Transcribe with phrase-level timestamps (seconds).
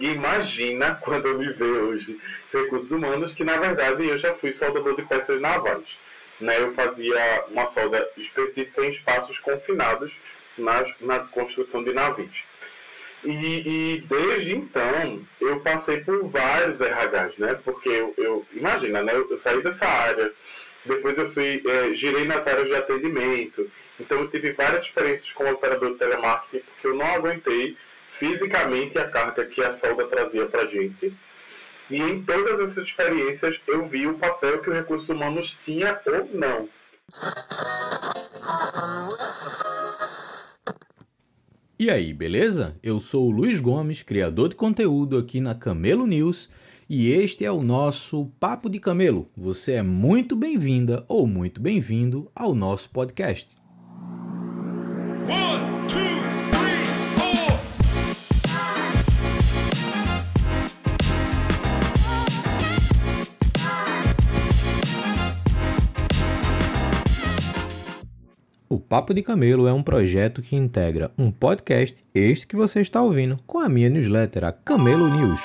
[0.00, 2.18] ninguém imagina quando me vê hoje
[2.52, 5.84] recursos humanos que na verdade eu já fui soldador de peças navais.
[6.40, 6.58] Né?
[6.58, 10.10] Eu fazia uma solda específica em espaços confinados
[10.56, 12.34] na, na construção de navios.
[13.22, 17.60] E, e, desde então eu passei por vários RHs, né?
[17.62, 19.12] Porque eu, eu imagina, né?
[19.14, 20.32] Eu, eu, saí dessa área,
[20.86, 23.70] depois eu fui, é, girei nas áreas de atendimento,
[24.00, 27.76] então eu tive várias experiências como operador de telemarketing, porque eu não aguentei
[28.18, 31.14] fisicamente a carga que a solda trazia para gente.
[31.90, 36.28] E em todas essas experiências eu vi o papel que os recursos humanos tinha ou
[36.32, 36.68] não.
[41.78, 42.76] E aí, beleza?
[42.82, 46.50] Eu sou o Luiz Gomes, criador de conteúdo aqui na Camelo News,
[46.88, 49.30] e este é o nosso Papo de Camelo.
[49.34, 53.56] Você é muito bem-vinda ou muito bem-vindo ao nosso podcast.
[55.26, 55.69] One,
[68.90, 73.38] Papo de Camelo é um projeto que integra um podcast, este que você está ouvindo,
[73.46, 75.40] com a minha newsletter, a Camelo News.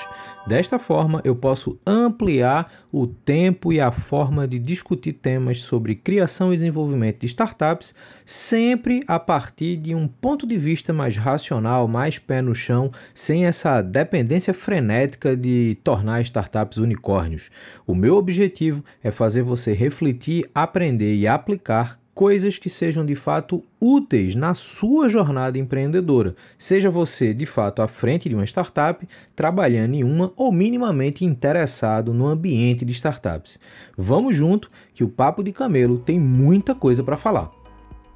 [0.48, 6.52] Desta forma, eu posso ampliar o tempo e a forma de discutir temas sobre criação
[6.52, 7.94] e desenvolvimento de startups,
[8.24, 13.46] sempre a partir de um ponto de vista mais racional, mais pé no chão, sem
[13.46, 17.48] essa dependência frenética de tornar startups unicórnios.
[17.86, 23.62] O meu objetivo é fazer você refletir, aprender e aplicar coisas que sejam de fato
[23.78, 29.96] úteis na sua jornada empreendedora, seja você de fato à frente de uma startup, trabalhando
[29.96, 33.60] em uma ou minimamente interessado no ambiente de startups.
[33.98, 37.52] Vamos junto que o Papo de Camelo tem muita coisa para falar.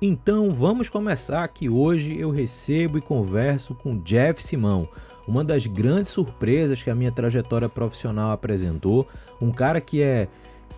[0.01, 4.89] Então vamos começar que hoje eu recebo e converso com Jeff Simão,
[5.28, 9.06] uma das grandes surpresas que a minha trajetória profissional apresentou,
[9.38, 10.27] um cara que é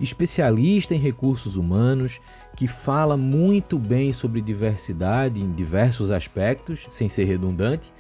[0.00, 2.21] especialista em recursos humanos,
[2.57, 7.93] que fala muito bem sobre diversidade em diversos aspectos, sem ser redundante,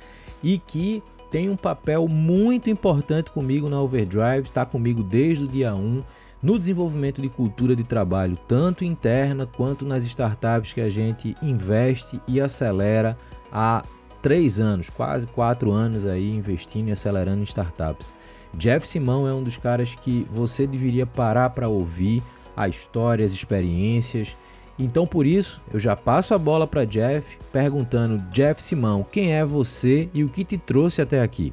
[0.42, 5.74] e que tem um papel muito importante comigo na Overdrive, está comigo desde o dia
[5.74, 6.02] 1
[6.42, 12.20] no desenvolvimento de cultura de trabalho, tanto interna quanto nas startups que a gente investe
[12.26, 13.16] e acelera
[13.50, 13.84] há
[14.20, 18.14] três anos, quase quatro anos aí investindo e acelerando em startups.
[18.54, 22.22] Jeff Simão é um dos caras que você deveria parar para ouvir
[22.56, 24.36] a história, as experiências.
[24.78, 29.44] Então por isso, eu já passo a bola para Jeff, perguntando: Jeff Simão, quem é
[29.44, 31.52] você e o que te trouxe até aqui?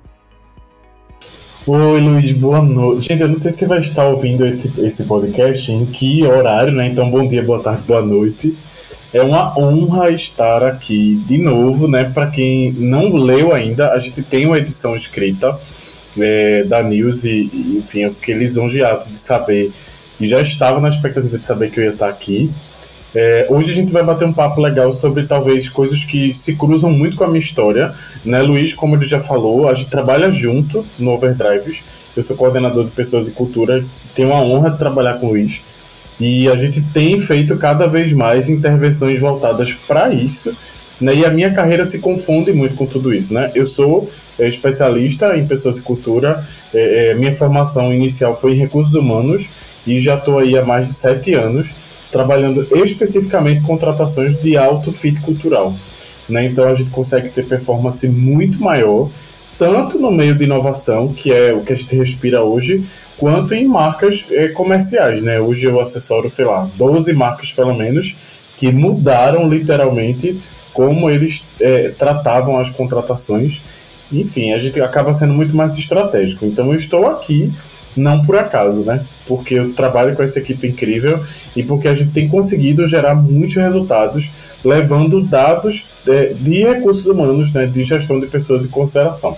[1.67, 3.07] Oi, Luiz, boa noite.
[3.07, 6.73] Gente, eu não sei se você vai estar ouvindo esse, esse podcast, em que horário,
[6.73, 6.87] né?
[6.87, 8.57] Então, bom dia, boa tarde, boa noite.
[9.13, 12.05] É uma honra estar aqui de novo, né?
[12.05, 15.59] Para quem não leu ainda, a gente tem uma edição escrita
[16.17, 19.71] é, da News e, e, enfim, eu fiquei lisonjeado de saber
[20.19, 22.51] e já estava na expectativa de saber que eu ia estar aqui.
[23.15, 26.91] É, hoje a gente vai bater um papo legal sobre talvez coisas que se cruzam
[26.91, 27.93] muito com a minha história,
[28.23, 28.73] né, Luiz?
[28.73, 31.83] Como ele já falou, a gente trabalha junto no Overdrives.
[32.15, 35.61] Eu sou coordenador de pessoas e cultura, tenho a honra de trabalhar com o Luiz.
[36.19, 40.55] E a gente tem feito cada vez mais intervenções voltadas para isso,
[40.99, 41.15] né?
[41.15, 43.51] E a minha carreira se confunde muito com tudo isso, né?
[43.55, 46.45] Eu sou é, especialista em pessoas e cultura.
[46.73, 49.47] É, é, minha formação inicial foi em recursos humanos
[49.85, 51.67] e já estou aí há mais de sete anos
[52.11, 55.75] trabalhando especificamente contratações de alto fit cultural.
[56.27, 56.45] Né?
[56.45, 59.09] Então a gente consegue ter performance muito maior,
[59.57, 62.83] tanto no meio de inovação, que é o que a gente respira hoje,
[63.17, 65.21] quanto em marcas é, comerciais.
[65.21, 65.39] Né?
[65.39, 68.15] Hoje eu assessoro, sei lá, 12 marcas pelo menos,
[68.57, 70.39] que mudaram literalmente
[70.73, 73.61] como eles é, tratavam as contratações
[74.11, 76.45] enfim, a gente acaba sendo muito mais estratégico.
[76.45, 77.51] Então eu estou aqui
[77.95, 79.05] não por acaso, né?
[79.27, 81.23] Porque eu trabalho com essa equipe incrível
[81.55, 84.29] e porque a gente tem conseguido gerar muitos resultados
[84.63, 89.37] levando dados de, de recursos humanos, né, de gestão de pessoas em consideração.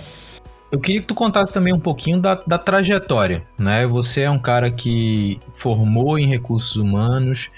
[0.70, 3.86] Eu queria que tu contasse também um pouquinho da, da trajetória, né?
[3.86, 7.50] Você é um cara que formou em recursos humanos,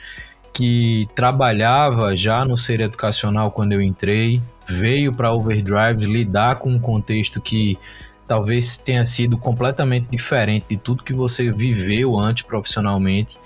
[0.53, 6.79] que trabalhava já no ser educacional quando eu entrei, veio para Overdrive lidar com um
[6.79, 7.79] contexto que
[8.27, 13.39] talvez tenha sido completamente diferente de tudo que você viveu antes profissionalmente.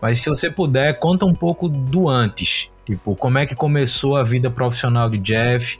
[0.00, 2.70] Mas se você puder, conta um pouco do antes.
[2.86, 5.78] Tipo, como é que começou a vida profissional de Jeff?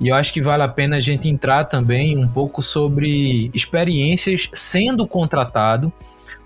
[0.00, 4.48] E eu acho que vale a pena a gente entrar também um pouco sobre experiências
[4.52, 5.92] sendo contratado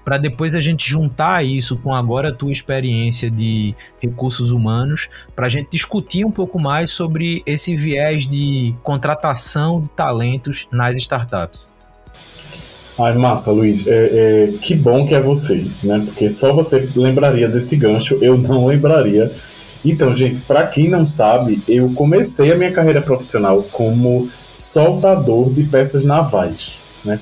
[0.05, 5.47] para depois a gente juntar isso com agora a tua experiência de recursos humanos, para
[5.47, 11.73] a gente discutir um pouco mais sobre esse viés de contratação de talentos nas startups.
[12.99, 13.87] Ai, massa, Luiz.
[13.87, 16.03] É, é, que bom que é você, né?
[16.05, 19.33] Porque só você lembraria desse gancho, eu não lembraria.
[19.85, 25.65] Então, gente, para quem não sabe, eu comecei a minha carreira profissional como soldador de
[25.65, 27.19] peças navais, né?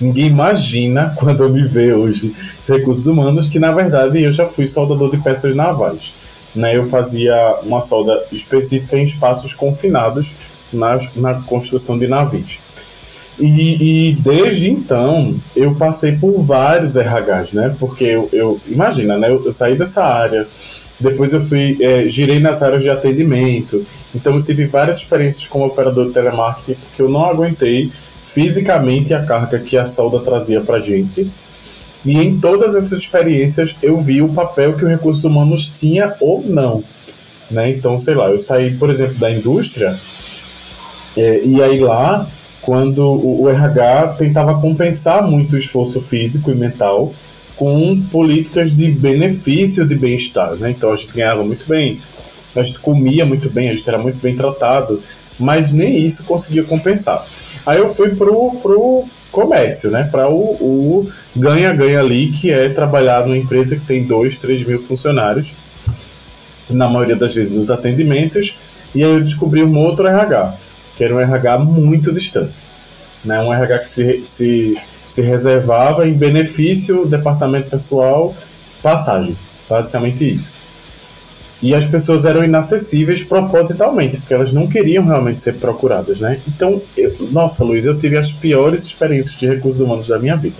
[0.00, 2.34] Ninguém imagina quando me vê hoje
[2.66, 6.12] recursos humanos que na verdade eu já fui soldador de peças navais.
[6.54, 6.76] Né?
[6.76, 10.32] Eu fazia uma solda específica em espaços confinados
[10.72, 12.58] na, na construção de navios.
[13.38, 17.76] E, e, desde então eu passei por vários RHs, né?
[17.78, 19.30] Porque eu, eu imagina, né?
[19.30, 20.46] Eu, eu, saí dessa área,
[20.98, 25.66] depois eu fui é, girei nas áreas de atendimento, então eu tive várias experiências como
[25.66, 27.92] operador de telemarketing porque eu não aguentei
[28.28, 31.28] fisicamente a carga que a solda trazia para gente.
[32.04, 36.44] E em todas essas experiências eu vi o papel que o recursos humanos tinha ou
[36.46, 36.84] não.
[37.50, 37.70] Né?
[37.70, 39.96] Então, sei lá, eu saí, por exemplo, da indústria,
[41.16, 42.28] é, e aí lá,
[42.60, 47.14] quando o, o RH tentava compensar muito o esforço físico e mental
[47.56, 50.54] com políticas de benefício de bem-estar.
[50.56, 50.70] Né?
[50.70, 51.98] Então a gente ganhava muito bem,
[52.54, 55.02] a gente comia muito bem, a gente era muito bem tratado,
[55.38, 57.26] mas nem isso conseguia compensar.
[57.66, 60.08] Aí eu fui pro, pro comércio, né?
[60.10, 65.52] Para o ganha-ganha ali, que é trabalhar numa empresa que tem 2, 3 mil funcionários,
[66.68, 68.58] na maioria das vezes nos atendimentos,
[68.94, 70.54] e aí eu descobri um outro RH,
[70.96, 72.52] que era um RH muito distante.
[73.24, 73.40] Né?
[73.40, 78.34] Um RH que se, se, se reservava em benefício, departamento pessoal,
[78.82, 79.36] passagem.
[79.68, 80.50] Basicamente isso.
[81.60, 86.40] E as pessoas eram inacessíveis propositalmente, porque elas não queriam realmente ser procuradas, né?
[86.46, 90.56] Então, eu, nossa, Luiz, eu tive as piores experiências de recursos humanos da minha vida.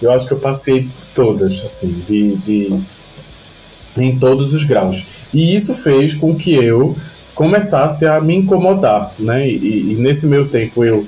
[0.00, 2.80] Eu acho que eu passei todas, assim, de, de
[3.96, 5.04] em todos os graus.
[5.34, 6.96] E isso fez com que eu
[7.34, 9.48] começasse a me incomodar, né?
[9.48, 11.06] E, e, nesse meio tempo eu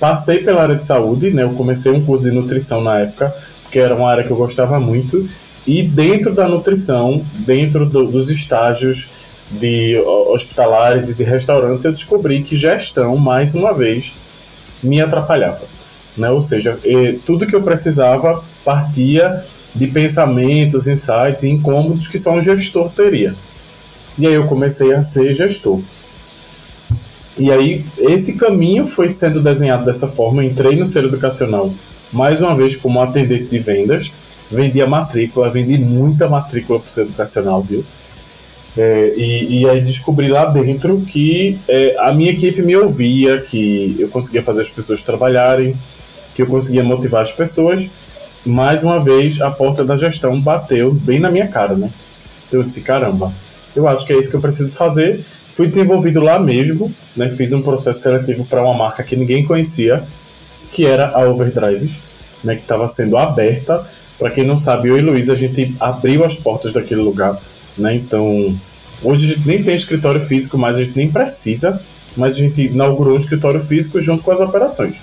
[0.00, 1.42] passei pela área de saúde, né?
[1.42, 3.34] Eu comecei um curso de nutrição na época,
[3.70, 5.28] que era uma área que eu gostava muito,
[5.66, 9.08] e dentro da nutrição, dentro do, dos estágios
[9.50, 14.14] de hospitalares e de restaurantes, eu descobri que gestão, mais uma vez,
[14.82, 15.62] me atrapalhava.
[16.16, 16.30] Né?
[16.30, 16.78] Ou seja,
[17.24, 19.44] tudo que eu precisava partia
[19.74, 23.34] de pensamentos, insights e incômodos que só um gestor teria.
[24.18, 25.80] E aí eu comecei a ser gestor.
[27.36, 30.42] E aí esse caminho foi sendo desenhado dessa forma.
[30.42, 31.72] Eu entrei no ser educacional
[32.12, 34.12] mais uma vez como atendente de vendas
[34.50, 37.84] vendia matrícula, vendi muita matrícula para o educacional, viu?
[38.76, 43.94] É, e, e, aí descobri lá dentro que é, a minha equipe me ouvia, que
[43.98, 45.76] eu conseguia fazer as pessoas trabalharem,
[46.34, 47.88] que eu conseguia motivar as pessoas.
[48.44, 51.88] Mais uma vez, a porta da gestão bateu bem na minha cara, né?
[52.48, 53.32] Então eu disse, caramba,
[53.76, 55.24] eu acho que é isso que eu preciso fazer.
[55.52, 57.30] Fui desenvolvido lá mesmo, né?
[57.30, 60.02] Fiz um processo seletivo para uma marca que ninguém conhecia,
[60.72, 61.96] que era a Overdrive,
[62.42, 62.56] né?
[62.56, 63.86] Que estava sendo aberta
[64.18, 67.40] para quem não sabe, eu e Luiz, a gente abriu as portas daquele lugar,
[67.76, 67.94] né?
[67.94, 68.54] Então,
[69.02, 71.80] hoje a gente nem tem escritório físico, mas a gente nem precisa,
[72.16, 74.96] mas a gente inaugurou um escritório físico junto com as operações.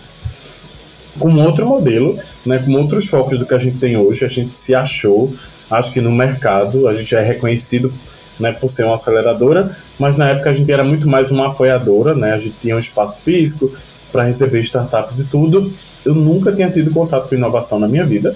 [1.20, 4.56] Com outro modelo, né, com outros focos do que a gente tem hoje, a gente
[4.56, 5.34] se achou,
[5.70, 7.94] acho que no mercado, a gente é reconhecido
[8.40, 12.16] né, por ser uma aceleradora, mas na época a gente era muito mais uma apoiadora,
[12.16, 13.72] né, a gente tinha um espaço físico
[14.12, 15.72] para receber startups e tudo.
[16.04, 18.36] Eu nunca tinha tido contato com inovação na minha vida,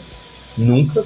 [0.58, 1.04] nunca.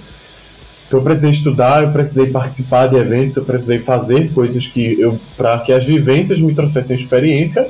[0.88, 5.20] Então eu precisei estudar, eu precisei participar de eventos, eu precisei fazer coisas que eu
[5.38, 7.68] para que as vivências me trouxessem experiência.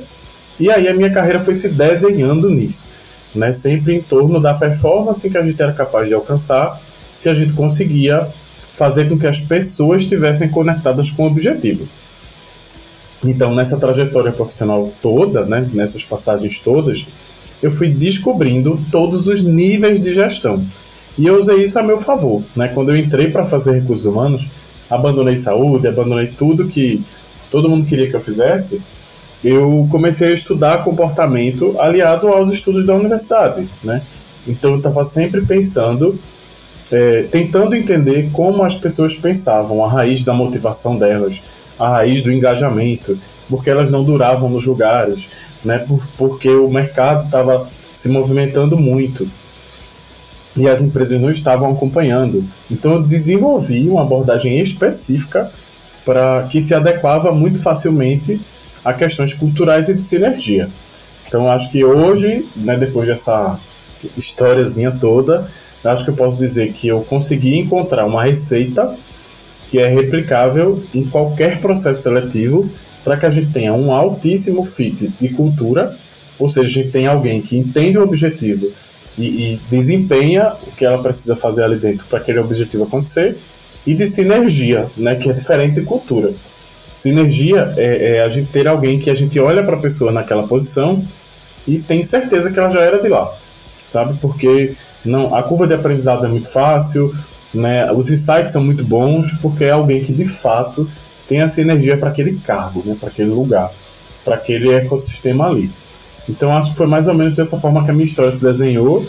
[0.58, 2.84] E aí a minha carreira foi se desenhando nisso,
[3.34, 3.52] né?
[3.52, 6.80] Sempre em torno da performance que a gente era capaz de alcançar,
[7.18, 8.26] se a gente conseguia
[8.74, 11.86] fazer com que as pessoas estivessem conectadas com o objetivo.
[13.22, 17.06] Então, nessa trajetória profissional toda, né, nessas passagens todas,
[17.62, 20.64] eu fui descobrindo todos os níveis de gestão.
[21.18, 22.42] E eu usei isso a meu favor.
[22.56, 22.68] Né?
[22.68, 24.46] Quando eu entrei para fazer recursos humanos,
[24.88, 27.04] abandonei saúde, abandonei tudo que
[27.50, 28.80] todo mundo queria que eu fizesse,
[29.42, 33.68] eu comecei a estudar comportamento aliado aos estudos da universidade.
[33.82, 34.02] Né?
[34.46, 36.18] Então eu estava sempre pensando,
[36.90, 41.42] é, tentando entender como as pessoas pensavam, a raiz da motivação delas,
[41.78, 45.28] a raiz do engajamento, porque elas não duravam nos lugares,
[45.64, 45.78] né?
[45.78, 49.28] Por, porque o mercado estava se movimentando muito
[50.56, 52.44] e as empresas não estavam acompanhando.
[52.70, 55.50] Então eu desenvolvi uma abordagem específica
[56.04, 58.40] para que se adequava muito facilmente
[58.84, 60.68] a questões culturais e de sinergia.
[61.28, 63.58] Então acho que hoje, né, depois dessa
[64.16, 65.48] historiazinha toda,
[65.84, 68.96] acho que eu posso dizer que eu consegui encontrar uma receita
[69.70, 72.68] que é replicável em qualquer processo seletivo
[73.04, 75.96] para que a gente tenha um altíssimo fit de cultura,
[76.38, 78.70] ou seja, a gente tem alguém que entende o objetivo
[79.20, 83.36] e, e desempenha o que ela precisa fazer ali dentro para aquele objetivo acontecer,
[83.86, 86.32] e de sinergia, né, que é diferente de cultura.
[86.96, 90.46] Sinergia é, é a gente ter alguém que a gente olha para a pessoa naquela
[90.46, 91.02] posição
[91.66, 93.32] e tem certeza que ela já era de lá,
[93.88, 94.18] sabe?
[94.20, 94.74] Porque
[95.04, 97.14] não, a curva de aprendizado é muito fácil,
[97.54, 97.90] né?
[97.92, 100.90] Os insights são muito bons porque é alguém que de fato
[101.26, 102.96] tem essa energia para aquele cargo, né?
[102.98, 103.72] Para aquele lugar,
[104.24, 105.70] para aquele ecossistema ali.
[106.30, 109.04] Então acho que foi mais ou menos dessa forma que a minha história se desenhou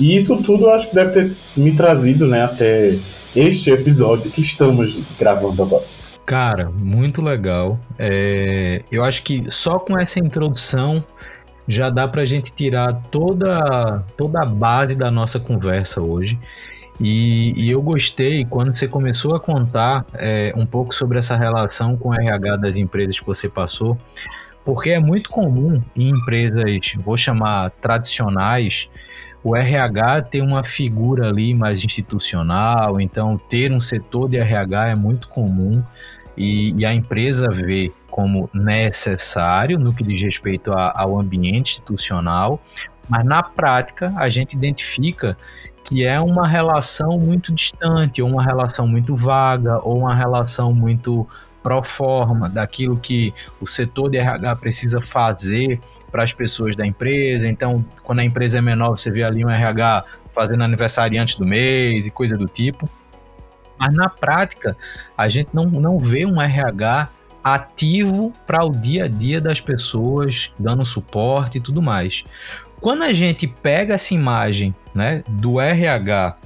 [0.00, 2.44] e isso tudo acho que deve ter me trazido, né?
[2.44, 2.96] Até
[3.36, 5.84] este episódio que estamos gravando agora.
[6.24, 7.78] Cara, muito legal.
[7.98, 11.04] É, eu acho que só com essa introdução
[11.66, 16.38] já dá para a gente tirar toda, toda a base da nossa conversa hoje.
[17.00, 21.96] E, e, eu gostei quando você começou a contar é, um pouco sobre essa relação
[21.96, 23.98] com o RH das empresas que você passou,
[24.64, 28.88] porque é muito comum em empresas, vou chamar tradicionais,
[29.42, 34.94] o RH ter uma figura ali mais institucional, então ter um setor de RH é
[34.94, 35.82] muito comum
[36.36, 42.62] e, e a empresa vê como necessário no que diz respeito a, ao ambiente institucional,
[43.08, 45.36] mas na prática a gente identifica
[45.84, 51.26] que é uma relação muito distante, ou uma relação muito vaga, ou uma relação muito
[51.62, 57.48] pro forma daquilo que o setor de RH precisa fazer para as pessoas da empresa.
[57.48, 61.46] Então, quando a empresa é menor, você vê ali um RH fazendo aniversário antes do
[61.46, 62.88] mês e coisa do tipo.
[63.78, 64.76] Mas na prática,
[65.16, 67.08] a gente não, não vê um RH
[67.42, 72.24] ativo para o dia a dia das pessoas, dando suporte e tudo mais.
[72.80, 76.36] Quando a gente pega essa imagem né, do RH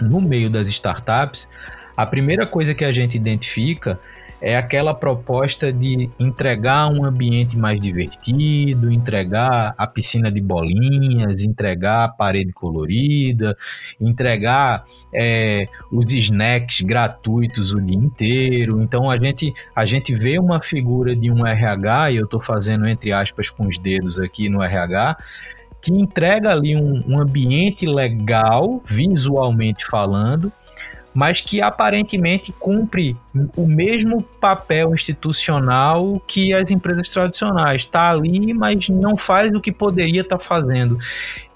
[0.00, 1.48] no meio das startups,
[1.96, 3.98] a primeira coisa que a gente identifica
[4.40, 12.04] é aquela proposta de entregar um ambiente mais divertido, entregar a piscina de bolinhas, entregar
[12.04, 13.56] a parede colorida,
[14.00, 18.82] entregar é, os snacks gratuitos o dia inteiro.
[18.82, 22.86] Então a gente, a gente vê uma figura de um RH, e eu estou fazendo
[22.86, 25.16] entre aspas com os dedos aqui no RH,
[25.80, 30.52] que entrega ali um, um ambiente legal, visualmente falando,
[31.16, 33.16] mas que aparentemente cumpre
[33.56, 37.82] o mesmo papel institucional que as empresas tradicionais.
[37.82, 40.98] Está ali, mas não faz o que poderia estar tá fazendo.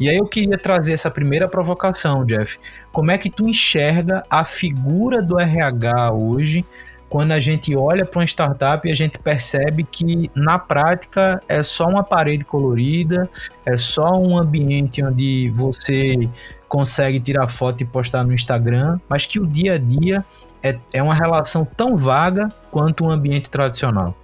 [0.01, 2.59] E aí eu queria trazer essa primeira provocação, Jeff.
[2.91, 6.65] Como é que tu enxerga a figura do RH hoje?
[7.11, 11.61] Quando a gente olha para uma startup e a gente percebe que na prática é
[11.61, 13.29] só uma parede colorida,
[13.67, 16.29] é só um ambiente onde você
[16.69, 20.25] consegue tirar foto e postar no Instagram, mas que o dia a dia
[20.63, 24.15] é, é uma relação tão vaga quanto um ambiente tradicional.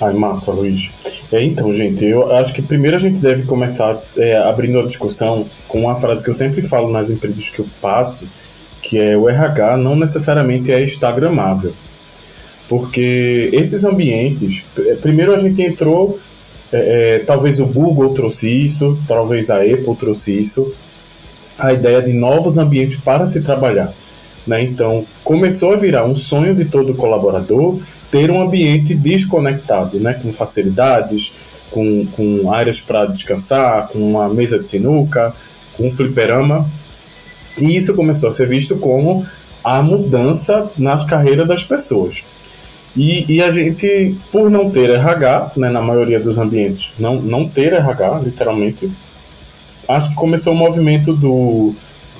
[0.00, 0.92] Ai, massa, Luiz.
[1.32, 5.44] É, então, gente, eu acho que primeiro a gente deve começar é, abrindo a discussão
[5.66, 8.28] com uma frase que eu sempre falo nas empresas que eu passo,
[8.82, 11.72] que é o RH não necessariamente é instagramável.
[12.68, 16.18] Porque esses ambientes, é, primeiro a gente entrou,
[16.72, 20.74] é, é, talvez o Google trouxe isso, talvez a Apple trouxe isso,
[21.58, 23.92] a ideia de novos ambientes para se trabalhar.
[24.46, 24.62] Né?
[24.62, 27.80] Então, começou a virar um sonho de todo colaborador
[28.10, 30.14] ter um ambiente desconectado, né?
[30.14, 31.34] com facilidades,
[31.70, 35.34] com, com áreas para descansar, com uma mesa de sinuca,
[35.76, 36.68] com um fliperama.
[37.60, 39.26] E isso começou a ser visto como
[39.62, 42.24] a mudança na carreira das pessoas.
[42.96, 47.48] E, e a gente, por não ter RH, né, na maioria dos ambientes, não, não
[47.48, 48.90] ter RH, literalmente,
[49.88, 51.74] acho que começou o movimento do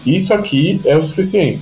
[0.06, 1.60] isso aqui é o suficiente.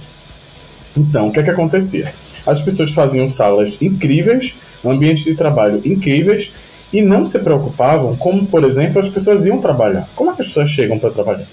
[0.97, 2.13] Então, o que é que acontecia?
[2.47, 4.55] As pessoas faziam salas incríveis,
[4.85, 6.53] ambientes de trabalho incríveis
[6.93, 10.09] e não se preocupavam como, por exemplo, as pessoas iam trabalhar.
[10.15, 11.47] Como é que as pessoas chegam para trabalhar?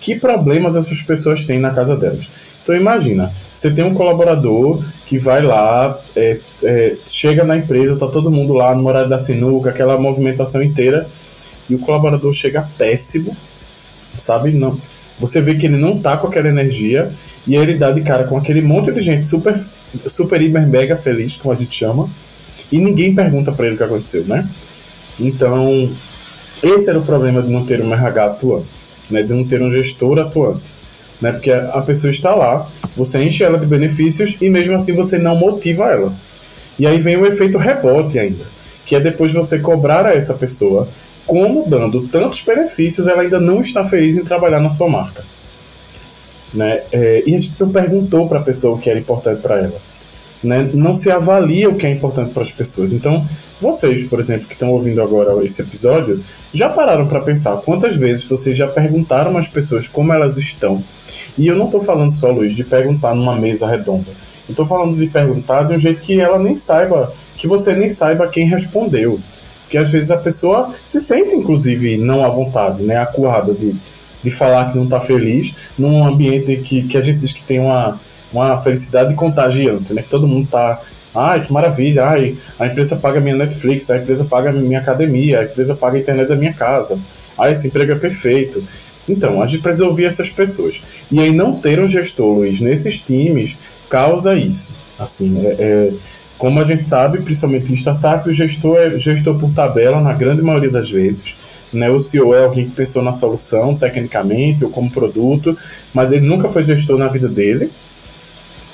[0.00, 2.26] Que problemas essas pessoas têm na casa delas.
[2.62, 8.06] Então imagina, você tem um colaborador que vai lá, é, é, chega na empresa, tá
[8.06, 11.08] todo mundo lá no horário da sinuca, aquela movimentação inteira,
[11.68, 13.34] e o colaborador chega péssimo,
[14.18, 14.52] sabe?
[14.52, 14.78] Não.
[15.18, 17.10] Você vê que ele não tá com aquela energia,
[17.46, 19.58] e aí ele dá de cara com aquele monte de gente super,
[20.06, 22.08] super hiper mega feliz, como a gente chama,
[22.70, 24.46] e ninguém pergunta para ele o que aconteceu, né?
[25.18, 25.90] Então,
[26.62, 28.77] esse era o problema de não ter um RH atuante
[29.10, 30.72] né, de não ter um gestor atuante.
[31.20, 35.18] Né, porque a pessoa está lá, você enche ela de benefícios e mesmo assim você
[35.18, 36.12] não motiva ela.
[36.78, 38.44] E aí vem o efeito rebote ainda,
[38.86, 40.88] que é depois você cobrar a essa pessoa
[41.26, 45.22] como dando tantos benefícios ela ainda não está feliz em trabalhar na sua marca.
[46.54, 46.82] Né?
[46.90, 49.78] É, e a gente não perguntou para a pessoa o que era importante para ela.
[50.42, 50.70] Né?
[50.72, 52.92] Não se avalia o que é importante para as pessoas.
[52.92, 53.26] Então,
[53.60, 56.22] Vocês, por exemplo, que estão ouvindo agora esse episódio,
[56.54, 60.82] já pararam para pensar quantas vezes vocês já perguntaram às pessoas como elas estão?
[61.36, 64.10] E eu não estou falando só, Luiz, de perguntar numa mesa redonda.
[64.48, 67.90] Eu estou falando de perguntar de um jeito que ela nem saiba, que você nem
[67.90, 69.18] saiba quem respondeu.
[69.62, 73.74] Porque às vezes a pessoa se sente, inclusive, não à vontade, né, acuada de,
[74.22, 77.58] de falar que não está feliz num ambiente que, que a gente diz que tem
[77.58, 78.00] uma,
[78.32, 80.02] uma felicidade contagiante, né?
[80.02, 80.80] Que todo mundo está
[81.14, 85.44] Ai, que maravilha, ai, a empresa paga minha Netflix, a empresa paga minha academia, a
[85.44, 86.98] empresa paga a internet da minha casa.
[87.36, 88.62] Ai, esse emprego é perfeito.
[89.08, 90.80] Então, a gente precisa ouvir essas pessoas.
[91.10, 93.56] E aí não ter um gestor, Luiz, nesses times,
[93.88, 94.72] causa isso.
[94.98, 95.92] Assim, é, é,
[96.36, 100.42] como a gente sabe, principalmente em startup, o gestor é gestor por tabela na grande
[100.42, 101.34] maioria das vezes.
[101.72, 101.90] Né?
[101.90, 105.56] O CEO é alguém que pensou na solução, tecnicamente, ou como produto,
[105.92, 107.70] mas ele nunca foi gestor na vida dele.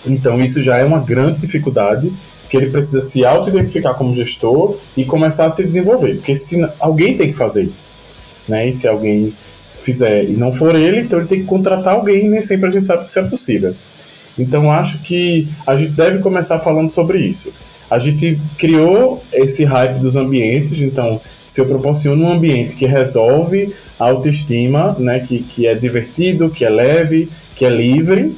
[0.06, 2.12] Então, isso já é uma grande dificuldade,
[2.48, 7.16] que ele precisa se auto-identificar como gestor e começar a se desenvolver, porque se alguém
[7.16, 7.88] tem que fazer isso.
[8.46, 8.68] Né?
[8.68, 9.32] E se alguém
[9.76, 12.70] fizer e não for ele, então ele tem que contratar alguém, e nem sempre a
[12.70, 13.74] gente sabe isso é possível.
[14.38, 17.52] Então, acho que a gente deve começar falando sobre isso.
[17.90, 23.74] A gente criou esse hype dos ambientes, então, se eu proporciono um ambiente que resolve
[23.98, 28.34] a autoestima, né, que, que é divertido, que é leve, que é livre,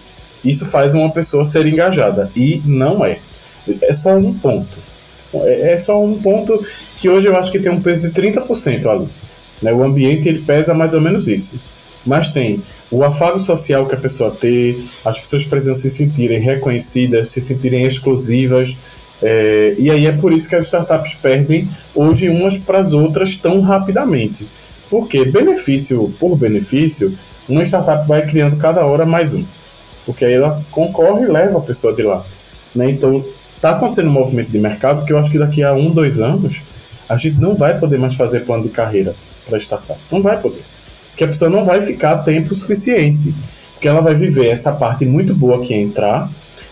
[0.48, 2.30] isso faz uma pessoa ser engajada.
[2.36, 3.18] E não é.
[3.82, 4.78] É só um ponto.
[5.34, 6.64] É, é só um ponto
[6.98, 9.08] que hoje eu acho que tem um peso de 30% ali.
[9.60, 9.72] Né?
[9.72, 11.60] O ambiente ele pesa mais ou menos isso.
[12.04, 17.28] Mas tem o afago social que a pessoa tem, as pessoas precisam se sentirem reconhecidas,
[17.30, 18.76] se sentirem exclusivas.
[19.20, 23.36] É, e aí é por isso que as startups perdem hoje umas para as outras
[23.36, 24.46] tão rapidamente.
[24.88, 29.44] Porque benefício por benefício, uma startup vai criando cada hora mais um
[30.06, 32.24] porque aí ela concorre e leva a pessoa de lá.
[32.74, 32.90] Né?
[32.90, 33.22] Então,
[33.56, 36.56] está acontecendo um movimento de mercado que eu acho que daqui a um, dois anos,
[37.08, 39.14] a gente não vai poder mais fazer plano de carreira
[39.46, 39.98] para startup.
[40.10, 40.62] Não vai poder.
[41.10, 43.34] Porque a pessoa não vai ficar tempo suficiente.
[43.72, 46.30] Porque ela vai viver essa parte muito boa que é entrar,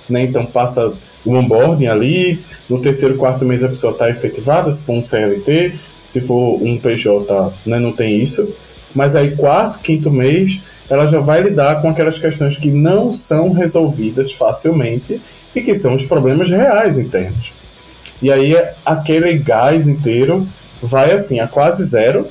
[0.08, 0.22] né?
[0.22, 0.92] então passa
[1.24, 5.74] o onboarding ali, no terceiro, quarto mês a pessoa está efetivada, se for um CLT,
[6.04, 8.48] se for um PJ, né, não tem isso.
[8.94, 13.52] Mas aí, quarto, quinto mês, ela já vai lidar com aquelas questões que não são
[13.52, 15.20] resolvidas facilmente
[15.54, 17.52] e que são os problemas reais internos.
[18.20, 20.46] E aí aquele gás inteiro
[20.82, 22.26] vai assim a quase zero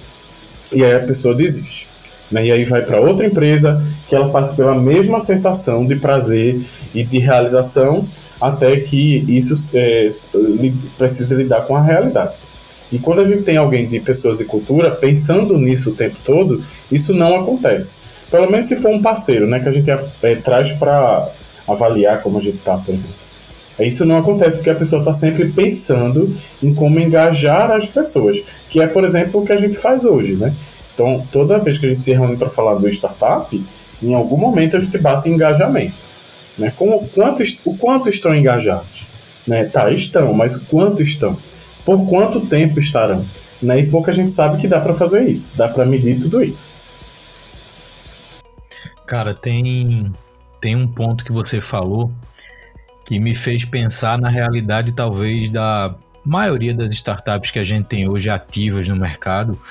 [0.71, 1.87] e aí a pessoa desiste.
[2.31, 2.47] Né?
[2.47, 6.61] E aí vai para outra empresa que ela passa pela mesma sensação de prazer
[6.93, 8.07] e de realização
[8.39, 10.09] até que isso é,
[10.97, 12.33] precisa lidar com a realidade.
[12.91, 16.63] E quando a gente tem alguém de pessoas e cultura pensando nisso o tempo todo,
[16.91, 17.97] isso não acontece.
[18.33, 19.59] Pelo menos se for um parceiro, né?
[19.59, 21.29] Que a gente é, traz para
[21.67, 23.13] avaliar como a gente tá, por exemplo.
[23.79, 28.41] Isso não acontece porque a pessoa está sempre pensando em como engajar as pessoas,
[28.71, 30.51] que é, por exemplo, o que a gente faz hoje, né?
[30.95, 33.63] Então, toda vez que a gente se reúne para falar do startup,
[34.01, 35.93] em algum momento a gente bate em engajamento.
[36.57, 36.73] Né?
[36.75, 39.05] Como, quanto, o quanto estão engajados?
[39.45, 39.65] Né?
[39.65, 41.37] Tá, estão, mas quanto estão?
[41.85, 43.23] Por quanto tempo estarão?
[43.61, 43.81] Né?
[43.81, 46.67] E pouca gente sabe que dá para fazer isso, dá para medir tudo isso.
[49.13, 50.11] Cara, tem,
[50.59, 52.11] tem um ponto que você falou
[53.05, 55.93] que me fez pensar na realidade, talvez, da
[56.25, 59.61] maioria das startups que a gente tem hoje ativas no mercado,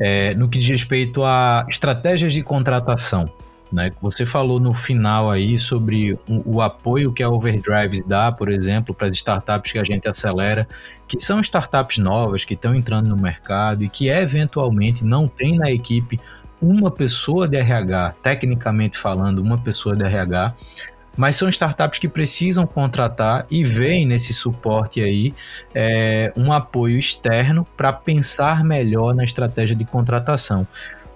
[0.00, 3.32] é, no que diz respeito a estratégias de contratação.
[3.72, 3.92] Né?
[4.02, 8.92] Você falou no final aí sobre o, o apoio que a Overdrives dá, por exemplo,
[8.92, 10.66] para as startups que a gente acelera,
[11.06, 15.70] que são startups novas, que estão entrando no mercado e que eventualmente não tem na
[15.70, 16.18] equipe
[16.62, 20.54] uma pessoa de RH, tecnicamente falando, uma pessoa de RH,
[21.16, 25.34] mas são startups que precisam contratar e veem nesse suporte aí
[25.74, 30.66] é, um apoio externo para pensar melhor na estratégia de contratação.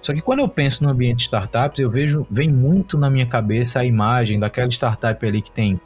[0.02, 3.26] Só que quando eu penso no ambiente de startups, eu vejo, vem muito na minha
[3.26, 5.80] cabeça a imagem daquela startup ali que tem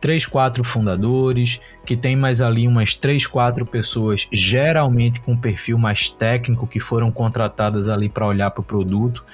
[0.00, 6.08] três, quatro fundadores, que tem mais ali umas três, quatro pessoas, geralmente com perfil mais
[6.08, 9.24] técnico, que foram contratadas ali para olhar para o produto.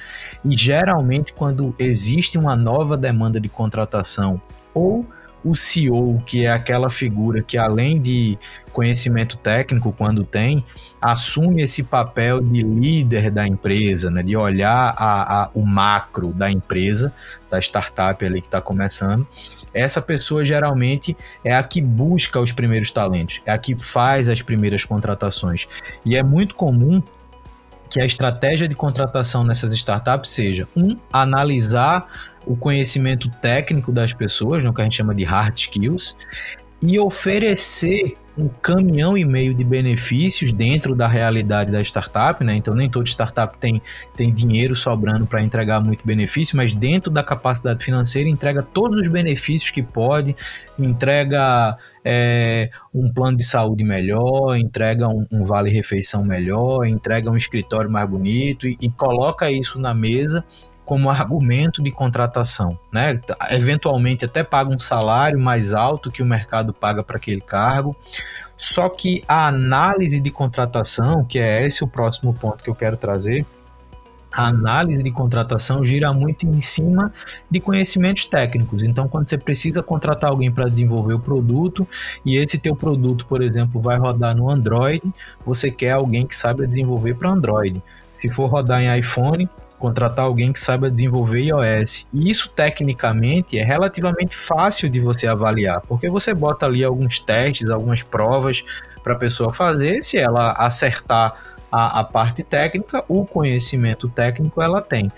[0.44, 4.40] E geralmente, quando existe uma nova demanda de contratação
[4.74, 5.06] ou
[5.44, 8.38] o CEO, que é aquela figura que, além de
[8.72, 10.64] conhecimento técnico, quando tem,
[11.00, 14.22] assume esse papel de líder da empresa, né?
[14.22, 17.12] de olhar a, a, o macro da empresa,
[17.50, 19.26] da startup ali que está começando.
[19.74, 24.42] Essa pessoa geralmente é a que busca os primeiros talentos, é a que faz as
[24.42, 25.68] primeiras contratações.
[26.04, 27.02] E é muito comum
[27.92, 32.06] que a estratégia de contratação nessas startups seja, um, analisar
[32.46, 36.16] o conhecimento técnico das pessoas, né, o que a gente chama de hard skills,
[36.80, 42.54] e oferecer um caminhão e meio de benefícios dentro da realidade da startup, né?
[42.54, 43.80] Então nem toda startup tem,
[44.16, 49.08] tem dinheiro sobrando para entregar muito benefício, mas dentro da capacidade financeira entrega todos os
[49.08, 50.34] benefícios que pode,
[50.78, 57.36] entrega é, um plano de saúde melhor, entrega um, um vale refeição melhor, entrega um
[57.36, 60.44] escritório mais bonito e, e coloca isso na mesa
[60.92, 63.18] como argumento de contratação, né?
[63.50, 67.96] Eventualmente até paga um salário mais alto que o mercado paga para aquele cargo.
[68.58, 72.98] Só que a análise de contratação, que é esse o próximo ponto que eu quero
[72.98, 73.46] trazer,
[74.30, 77.10] a análise de contratação gira muito em cima
[77.50, 78.82] de conhecimentos técnicos.
[78.82, 81.88] Então, quando você precisa contratar alguém para desenvolver o produto
[82.22, 85.02] e esse teu produto, por exemplo, vai rodar no Android,
[85.42, 87.82] você quer alguém que saiba desenvolver para Android.
[88.10, 89.48] Se for rodar em iPhone,
[89.82, 92.06] contratar alguém que saiba desenvolver iOS.
[92.14, 97.68] E isso tecnicamente é relativamente fácil de você avaliar, porque você bota ali alguns testes,
[97.68, 98.64] algumas provas
[99.02, 101.34] para a pessoa fazer, se ela acertar
[101.70, 105.10] a, a parte técnica, o conhecimento técnico ela tem.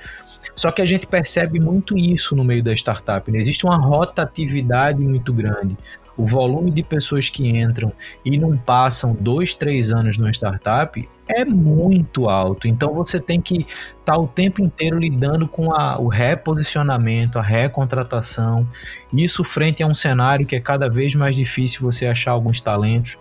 [0.57, 3.31] Só que a gente percebe muito isso no meio da startup.
[3.31, 3.39] Né?
[3.39, 5.77] Existe uma rotatividade muito grande
[6.17, 7.93] o volume de pessoas que entram
[8.25, 12.69] e não passam dois, três anos numa startup é muito alto.
[12.69, 17.43] Então você tem que estar tá o tempo inteiro lidando com a, o reposicionamento, a
[17.43, 18.69] recontratação.
[19.13, 23.19] Isso frente a um cenário que é cada vez mais difícil você achar alguns talentos.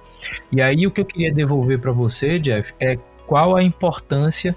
[0.52, 4.56] E aí o que eu queria devolver para você, Jeff, é qual a importância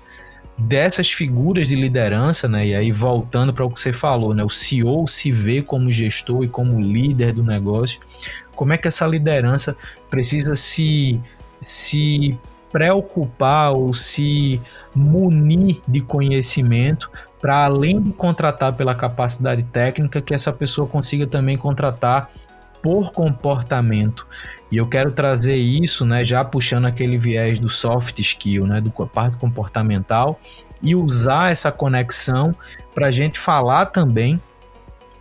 [0.58, 2.66] dessas figuras de liderança, né?
[2.66, 4.42] E aí voltando para o que você falou, né?
[4.42, 8.00] O CEO se vê como gestor e como líder do negócio.
[8.54, 9.76] Como é que essa liderança
[10.08, 11.20] precisa se
[11.60, 12.38] se
[12.76, 14.60] preocupar ou se
[14.94, 17.10] munir de conhecimento
[17.40, 22.28] para além de contratar pela capacidade técnica que essa pessoa consiga também contratar
[22.82, 24.26] por comportamento.
[24.70, 28.90] E eu quero trazer isso, né, já puxando aquele viés do soft skill, né, do
[29.06, 30.38] parte comportamental,
[30.82, 32.54] e usar essa conexão
[32.94, 34.38] para a gente falar também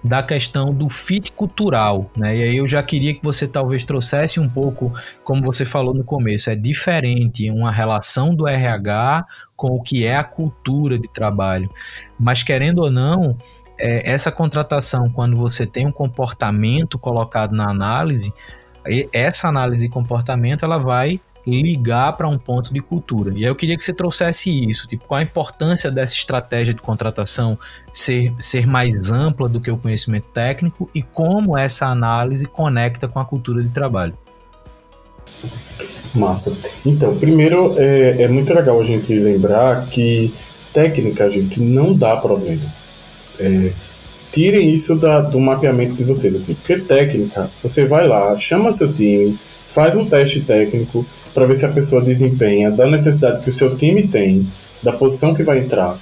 [0.05, 2.37] da questão do fit cultural, né?
[2.37, 6.03] E aí eu já queria que você talvez trouxesse um pouco, como você falou no
[6.03, 11.67] começo, é diferente uma relação do RH com o que é a cultura de trabalho.
[12.19, 13.35] Mas querendo ou não,
[13.79, 18.31] é, essa contratação, quando você tem um comportamento colocado na análise,
[19.11, 23.31] essa análise de comportamento ela vai ligar para um ponto de cultura.
[23.35, 26.81] E aí eu queria que você trouxesse isso, tipo, qual a importância dessa estratégia de
[26.81, 27.57] contratação
[27.93, 33.19] ser, ser mais ampla do que o conhecimento técnico e como essa análise conecta com
[33.19, 34.17] a cultura de trabalho.
[36.13, 36.57] Massa.
[36.85, 40.33] Então, primeiro, é, é muito legal a gente lembrar que
[40.73, 42.63] técnica, gente, não dá problema
[43.39, 43.71] é,
[44.31, 48.91] tirem isso da, do mapeamento de vocês, assim, porque técnica, você vai lá, chama seu
[48.91, 53.53] time, faz um teste técnico para ver se a pessoa desempenha da necessidade que o
[53.53, 54.47] seu time tem,
[54.81, 55.97] da posição que vai entrar.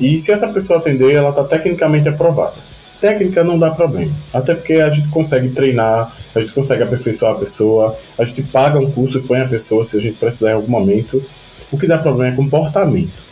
[0.00, 2.54] E se essa pessoa atender, ela está tecnicamente aprovada.
[2.98, 7.38] Técnica não dá problema, até porque a gente consegue treinar, a gente consegue aperfeiçoar a
[7.38, 10.54] pessoa, a gente paga um curso e põe a pessoa se a gente precisar em
[10.54, 11.22] algum momento.
[11.70, 13.22] O que dá problema é comportamento.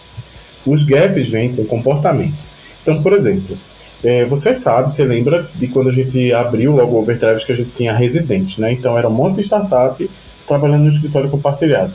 [0.64, 2.36] Os gaps vêm com comportamento.
[2.82, 3.56] Então, por exemplo,
[4.04, 7.56] é, você sabe, você lembra de quando a gente abriu logo o Overdrive que a
[7.56, 8.72] gente tinha residente, né?
[8.72, 10.08] Então era um monte de startup
[10.46, 11.94] trabalhando no escritório compartilhado.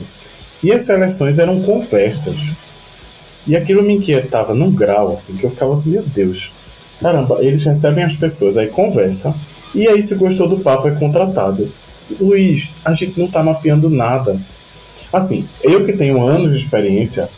[0.62, 2.36] E as seleções eram conversas.
[3.46, 6.52] E aquilo me inquietava num grau, assim, que eu ficava, meu Deus,
[7.00, 9.34] caramba, eles recebem as pessoas, aí conversa,
[9.74, 11.68] e aí se gostou do papo é contratado.
[12.20, 14.38] Luiz, a gente não tá mapeando nada.
[15.12, 17.28] Assim, eu que tenho anos de experiência,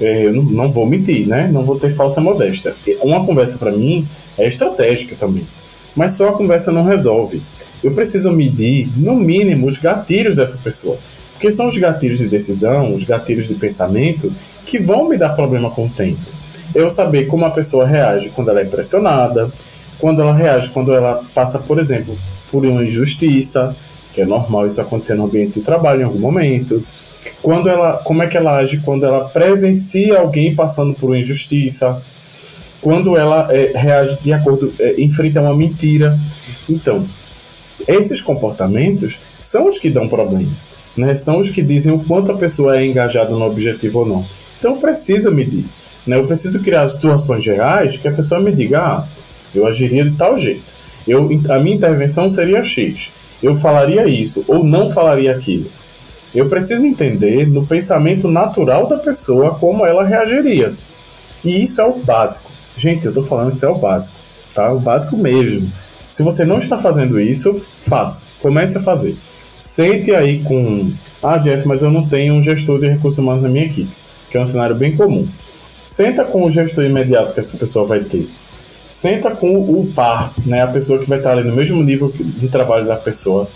[0.00, 1.48] é, eu não, não, vou mentir, né?
[1.52, 2.74] Não vou ter falsa modéstia.
[3.02, 4.06] Uma conversa para mim
[4.38, 5.46] é estratégica também.
[5.94, 7.42] Mas só a conversa não resolve.
[7.82, 10.98] Eu preciso medir, no mínimo, os gatilhos dessa pessoa.
[11.32, 14.32] Porque são os gatilhos de decisão, os gatilhos de pensamento,
[14.66, 16.20] que vão me dar problema com o tempo.
[16.74, 19.50] Eu saber como a pessoa reage quando ela é pressionada,
[19.98, 22.16] quando ela reage quando ela passa, por exemplo,
[22.50, 23.74] por uma injustiça,
[24.14, 26.82] que é normal isso acontecer no ambiente de trabalho em algum momento
[27.42, 32.02] quando ela, como é que ela age quando ela presencia alguém passando por uma injustiça,
[32.80, 36.18] quando ela é, reage de acordo, é, enfrenta uma mentira.
[36.68, 37.04] Então,
[37.86, 40.50] esses comportamentos são os que dão problema,
[40.96, 41.14] né?
[41.14, 44.26] São os que dizem o quanto a pessoa é engajada no objetivo ou não.
[44.58, 45.64] Então, eu preciso medir,
[46.06, 46.16] né?
[46.16, 49.04] Eu preciso criar situações reais que a pessoa me diga, ah,
[49.54, 50.62] eu agiria de tal jeito.
[51.06, 53.10] Eu, a minha intervenção seria X.
[53.42, 55.70] Eu falaria isso ou não falaria aquilo.
[56.34, 60.74] Eu preciso entender no pensamento natural da pessoa como ela reagiria.
[61.44, 62.50] E isso é o básico.
[62.76, 64.16] Gente, eu estou falando que isso é o básico,
[64.54, 64.72] tá?
[64.72, 65.70] O básico mesmo.
[66.10, 68.24] Se você não está fazendo isso, faça.
[68.40, 69.16] Comece a fazer.
[69.58, 70.90] Sente aí com.
[71.22, 73.90] Ah, Jeff, mas eu não tenho um gestor de recursos humanos na minha equipe,
[74.30, 75.28] que é um cenário bem comum.
[75.86, 78.28] Senta com o gestor imediato que essa pessoa vai ter.
[78.88, 82.48] Senta com o par, né, a pessoa que vai estar ali no mesmo nível de
[82.48, 83.48] trabalho da pessoa.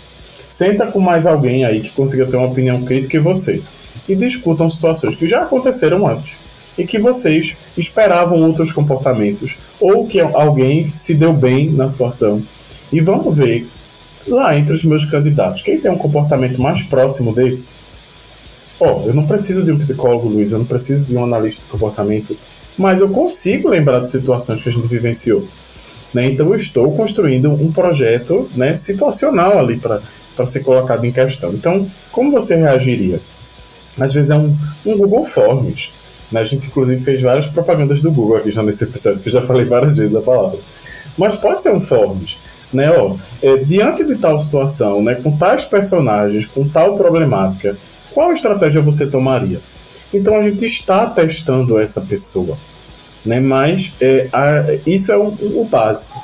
[0.47, 3.61] Senta com mais alguém aí que consiga ter uma opinião crítica que você.
[4.07, 6.44] E discutam situações que já aconteceram antes
[6.77, 12.41] e que vocês esperavam outros comportamentos ou que alguém se deu bem na situação.
[12.91, 13.67] E vamos ver
[14.27, 17.69] lá entre os meus candidatos quem tem um comportamento mais próximo desse.
[18.79, 21.63] Ó, oh, eu não preciso de um psicólogo, Luiz, eu não preciso de um analista
[21.63, 22.35] de comportamento,
[22.77, 25.47] mas eu consigo lembrar de situações que a gente vivenciou.
[26.13, 26.27] Né?
[26.27, 31.53] Então eu estou construindo um projeto né, situacional ali para ser colocado em questão.
[31.53, 33.19] Então, como você reagiria?
[33.99, 35.93] Às vezes é um, um Google Forms.
[36.31, 36.41] Né?
[36.41, 39.41] A gente, inclusive, fez várias propagandas do Google aqui já nesse episódio, que eu já
[39.41, 40.59] falei várias vezes a palavra.
[41.17, 42.37] Mas pode ser um Forms.
[42.73, 47.77] Né, ó, é, diante de tal situação, né, com tais personagens, com tal problemática,
[48.13, 49.61] qual estratégia você tomaria?
[50.13, 52.57] Então a gente está testando essa pessoa,
[53.23, 56.19] né, mas é, a, isso é o, o básico.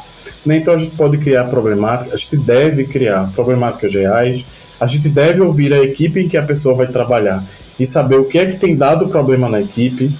[0.46, 4.44] Né, então a gente pode criar problemáticas, a gente deve criar problemáticas reais,
[4.80, 7.46] a gente deve ouvir a equipe em que a pessoa vai trabalhar
[7.82, 10.12] e saber o que é que tem dado problema na equipe.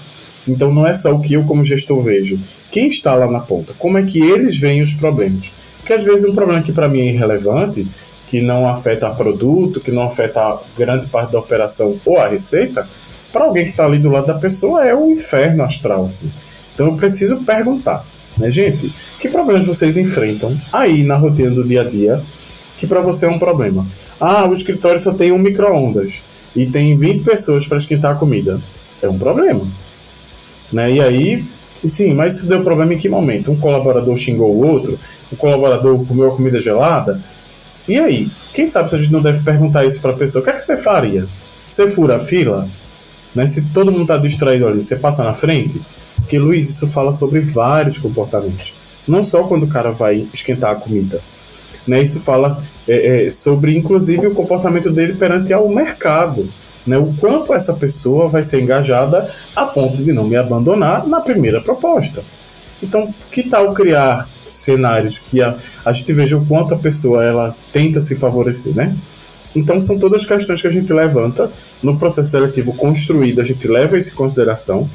[0.48, 2.38] Então não é só o que eu como gestor vejo.
[2.72, 3.72] Quem está lá na ponta?
[3.78, 5.48] Como é que eles veem os problemas?
[5.78, 7.86] Porque às vezes um problema que para mim é irrelevante,
[8.26, 12.88] que não afeta produto, que não afeta grande parte da operação ou a receita,
[13.32, 16.06] para alguém que está ali do lado da pessoa é um inferno astral.
[16.06, 16.32] Assim.
[16.74, 18.04] Então eu preciso perguntar,
[18.36, 18.92] né, gente?
[19.20, 22.20] Que problemas vocês enfrentam aí na rotina do dia a dia
[22.78, 23.86] que para você é um problema?
[24.20, 26.22] Ah, o escritório só tem um micro-ondas
[26.54, 28.60] e tem 20 pessoas para esquentar a comida.
[29.00, 29.66] É um problema.
[30.72, 30.92] Né?
[30.92, 31.44] E aí,
[31.86, 33.50] sim, mas isso deu problema em que momento?
[33.50, 34.98] Um colaborador xingou o outro,
[35.30, 37.20] o colaborador comeu a comida gelada.
[37.88, 38.28] E aí?
[38.54, 40.40] Quem sabe se a gente não deve perguntar isso para a pessoa?
[40.40, 41.26] O que é que você faria?
[41.68, 42.68] Você fura a fila?
[43.34, 43.46] Né?
[43.46, 45.80] Se todo mundo está distraído ali, você passa na frente?
[46.16, 48.74] Porque, Luiz, isso fala sobre vários comportamentos.
[49.06, 51.20] Não só quando o cara vai esquentar a comida.
[51.86, 52.02] Né?
[52.02, 56.48] Isso fala é, é, sobre, inclusive, o comportamento dele perante ao mercado.
[56.86, 56.96] Né?
[56.98, 61.60] O quanto essa pessoa vai ser engajada a ponto de não me abandonar na primeira
[61.60, 62.22] proposta.
[62.82, 67.56] Então, que tal criar cenários que a, a gente veja o quanto a pessoa ela
[67.72, 68.96] tenta se favorecer, né?
[69.54, 71.50] Então, são todas questões que a gente levanta
[71.82, 74.88] no processo seletivo construído, a gente leva isso em consideração.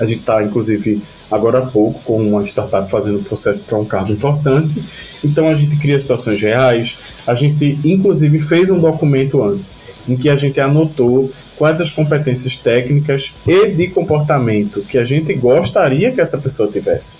[0.00, 4.12] A gente está, inclusive, agora há pouco com uma startup fazendo processo para um cargo
[4.12, 4.82] importante.
[5.22, 6.98] Então a gente cria situações reais.
[7.26, 9.74] A gente inclusive fez um documento antes
[10.08, 15.34] em que a gente anotou quais as competências técnicas e de comportamento que a gente
[15.34, 17.18] gostaria que essa pessoa tivesse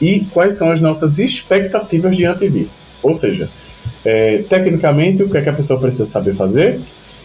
[0.00, 2.80] e quais são as nossas expectativas diante disso.
[3.02, 3.50] Ou seja,
[4.04, 6.80] é, tecnicamente o que, é que a pessoa precisa saber fazer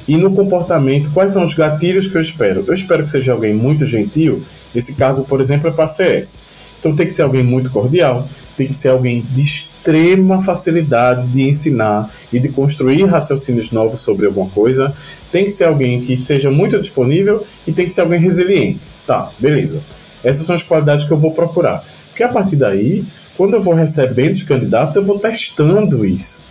[0.07, 2.63] e no comportamento quais são os gatilhos que eu espero.
[2.67, 4.43] Eu espero que seja alguém muito gentil
[4.75, 6.41] esse cargo, por exemplo, é para CS.
[6.79, 11.41] Então tem que ser alguém muito cordial, tem que ser alguém de extrema facilidade de
[11.43, 14.93] ensinar e de construir raciocínios novos sobre alguma coisa.
[15.31, 18.81] Tem que ser alguém que seja muito disponível e tem que ser alguém resiliente.
[19.07, 19.81] Tá, beleza.
[20.23, 21.85] Essas são as qualidades que eu vou procurar.
[22.09, 23.03] Porque a partir daí,
[23.37, 26.41] quando eu vou recebendo os candidatos, eu vou testando isso.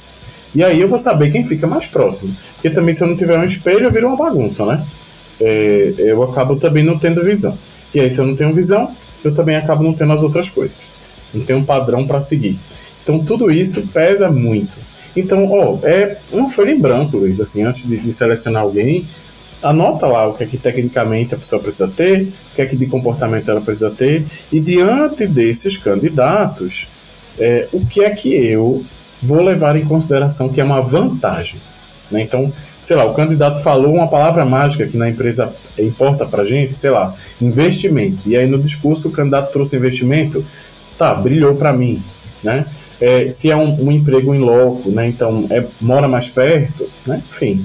[0.54, 2.34] E aí eu vou saber quem fica mais próximo.
[2.54, 4.84] Porque também se eu não tiver um espelho, eu viro uma bagunça, né?
[5.40, 7.56] É, eu acabo também não tendo visão.
[7.94, 10.80] E aí, se eu não tenho visão, eu também acabo não tendo as outras coisas.
[11.32, 12.58] Não tenho um padrão para seguir.
[13.02, 14.72] Então, tudo isso pesa muito.
[15.16, 17.40] Então, ó, é uma folha em branco, Luiz.
[17.40, 19.06] Assim, antes de, de selecionar alguém,
[19.62, 22.76] anota lá o que é que tecnicamente a pessoa precisa ter, o que é que
[22.76, 26.88] de comportamento ela precisa ter, e diante desses candidatos,
[27.38, 28.84] é, o que é que eu
[29.22, 31.60] vou levar em consideração que é uma vantagem.
[32.10, 32.22] Né?
[32.22, 36.76] Então, sei lá, o candidato falou uma palavra mágica que na empresa importa para gente,
[36.76, 38.18] sei lá, investimento.
[38.26, 40.44] E aí no discurso o candidato trouxe investimento,
[40.98, 42.02] tá, brilhou para mim,
[42.42, 42.66] né?
[43.00, 45.08] É, se é um, um, emprego em loco, né?
[45.08, 47.20] Então é, mora mais perto, né?
[47.26, 47.64] Enfim.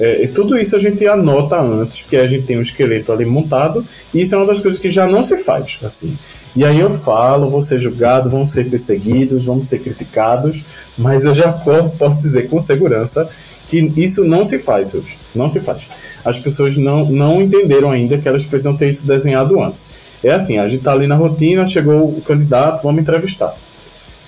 [0.00, 3.84] É, tudo isso a gente anota antes, porque a gente tem um esqueleto ali montado,
[4.14, 6.16] e isso é uma das coisas que já não se faz, assim.
[6.54, 10.64] E aí eu falo, vou ser julgado, vão ser perseguidos, vamos ser criticados,
[10.96, 13.28] mas eu já posso dizer com segurança
[13.68, 15.18] que isso não se faz hoje.
[15.34, 15.82] Não se faz.
[16.24, 19.88] As pessoas não, não entenderam ainda que elas precisam ter isso desenhado antes.
[20.24, 23.54] É assim, a gente está ali na rotina, chegou o candidato, vamos entrevistar.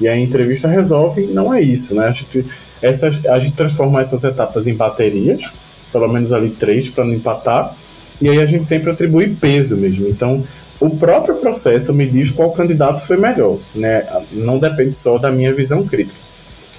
[0.01, 2.07] E a entrevista resolve, não é isso, né?
[2.07, 2.47] A gente,
[2.81, 5.51] essas, a gente transforma essas etapas em baterias,
[5.93, 7.75] pelo menos ali três, para não empatar,
[8.21, 10.09] e aí a gente sempre atribui peso mesmo.
[10.09, 10.45] Então,
[10.81, 14.07] o próprio processo me diz qual candidato foi melhor, né?
[14.33, 16.19] Não depende só da minha visão crítica.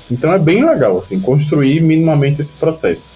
[0.09, 3.13] Então é bem legal, assim, construir minimamente esse processo.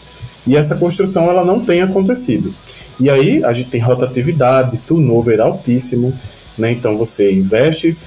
[0.48, 2.54] E essa construção ela não tem acontecido.
[3.00, 6.14] E aí a gente tem rotatividade, turnover altíssimo,
[6.58, 6.72] né?
[6.72, 7.98] Então você investe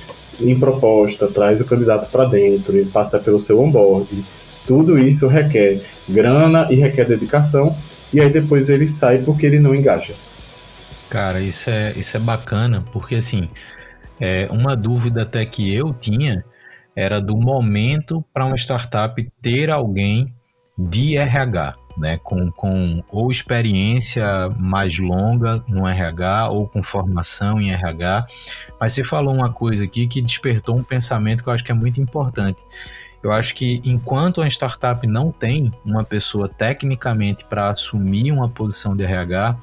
[0.40, 4.24] em proposta, traz o candidato para dentro e passa pelo seu onboarding.
[4.68, 7.74] Tudo isso requer grana e requer dedicação,
[8.12, 10.14] e aí depois ele sai porque ele não engaja.
[11.08, 13.48] Cara, isso é, isso é bacana, porque assim,
[14.20, 16.44] é, uma dúvida até que eu tinha
[16.94, 20.26] era do momento para uma startup ter alguém
[20.76, 27.72] de RH né, com, com ou experiência mais longa no RH ou com formação em
[27.72, 28.26] RH.
[28.80, 31.74] Mas você falou uma coisa aqui que despertou um pensamento que eu acho que é
[31.74, 32.64] muito importante.
[33.22, 38.96] Eu acho que enquanto a startup não tem uma pessoa tecnicamente para assumir uma posição
[38.96, 39.56] de RH,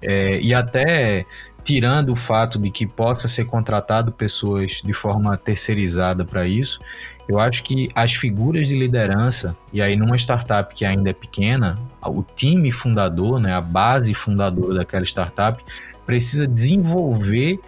[0.00, 1.24] é, e até
[1.64, 6.78] tirando o fato de que possa ser contratado pessoas de forma terceirizada para isso,
[7.26, 11.78] eu acho que as figuras de liderança, e aí numa startup que ainda é pequena,
[12.02, 15.64] o time fundador, né, a base fundadora daquela startup,
[16.04, 17.58] precisa desenvolver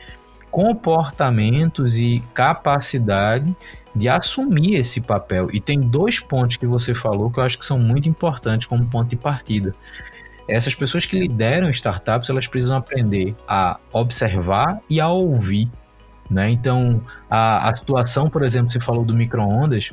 [0.51, 3.55] comportamentos e capacidade
[3.95, 5.49] de assumir esse papel.
[5.53, 8.87] E tem dois pontos que você falou que eu acho que são muito importantes como
[8.87, 9.75] ponto de partida.
[10.49, 15.69] Essas pessoas que lideram startups, elas precisam aprender a observar e a ouvir.
[16.31, 16.51] Né?
[16.51, 19.93] Então, a, a situação, por exemplo, você falou do micro-ondas,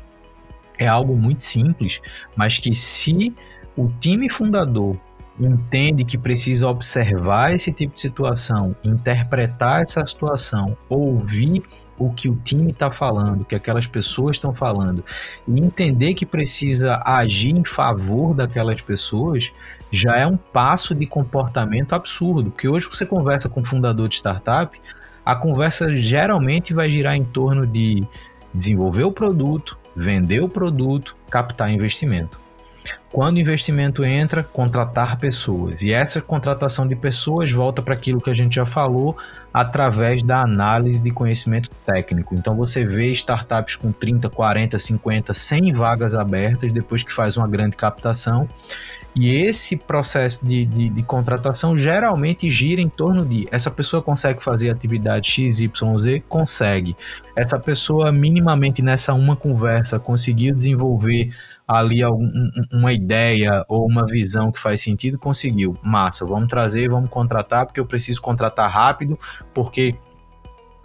[0.77, 2.01] é algo muito simples,
[2.35, 3.33] mas que se
[3.75, 4.97] o time fundador
[5.39, 11.63] entende que precisa observar esse tipo de situação, interpretar essa situação, ouvir
[11.97, 15.03] o que o time está falando, o que aquelas pessoas estão falando,
[15.47, 19.53] e entender que precisa agir em favor daquelas pessoas,
[19.91, 22.51] já é um passo de comportamento absurdo.
[22.51, 24.79] Porque hoje você conversa com um fundador de startup,
[25.25, 28.05] a conversa geralmente vai girar em torno de
[28.53, 32.39] desenvolver o produto, vender o produto, captar investimento.
[33.11, 35.83] Quando o investimento entra, contratar pessoas.
[35.83, 39.15] E essa contratação de pessoas volta para aquilo que a gente já falou,
[39.53, 42.33] através da análise de conhecimento técnico.
[42.33, 47.47] Então você vê startups com 30, 40, 50, 100 vagas abertas depois que faz uma
[47.47, 48.49] grande captação.
[49.15, 54.43] E esse processo de, de, de contratação geralmente gira em torno de essa pessoa consegue
[54.43, 56.23] fazer atividade XYZ?
[56.27, 56.95] Consegue.
[57.35, 61.29] Essa pessoa minimamente nessa uma conversa conseguiu desenvolver
[61.67, 62.29] ali algum,
[62.71, 65.77] uma ideia ou uma visão que faz sentido, conseguiu.
[65.81, 69.17] Massa, vamos trazer, vamos contratar, porque eu preciso contratar rápido,
[69.53, 69.95] porque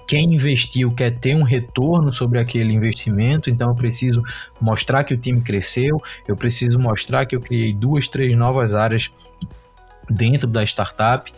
[0.07, 4.23] quem investiu quer ter um retorno sobre aquele investimento, então eu preciso
[4.59, 9.11] mostrar que o time cresceu, eu preciso mostrar que eu criei duas, três novas áreas
[10.09, 11.31] dentro da startup.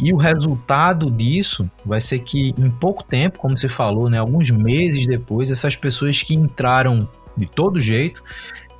[0.00, 4.50] E o resultado disso vai ser que em pouco tempo, como você falou, né, alguns
[4.50, 8.22] meses depois, essas pessoas que entraram de todo jeito,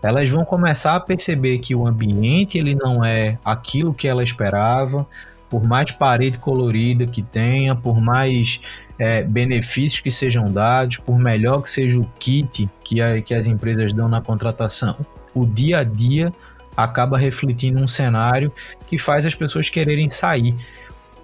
[0.03, 5.07] elas vão começar a perceber que o ambiente ele não é aquilo que ela esperava,
[5.49, 8.61] por mais parede colorida que tenha, por mais
[8.99, 13.47] é, benefícios que sejam dados, por melhor que seja o kit que, a, que as
[13.47, 14.97] empresas dão na contratação,
[15.35, 16.33] o dia a dia
[16.77, 18.51] acaba refletindo um cenário
[18.87, 20.57] que faz as pessoas quererem sair.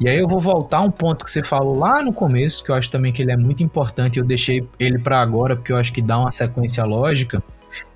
[0.00, 2.70] E aí eu vou voltar a um ponto que você falou lá no começo, que
[2.70, 5.76] eu acho também que ele é muito importante, eu deixei ele para agora porque eu
[5.76, 7.42] acho que dá uma sequência lógica,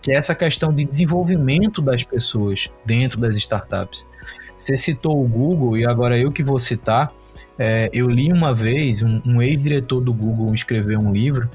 [0.01, 4.09] que é essa questão de desenvolvimento das pessoas dentro das startups.
[4.57, 7.13] Você citou o Google e agora eu que vou citar.
[7.59, 11.49] É, eu li uma vez, um, um ex-diretor do Google escreveu um livro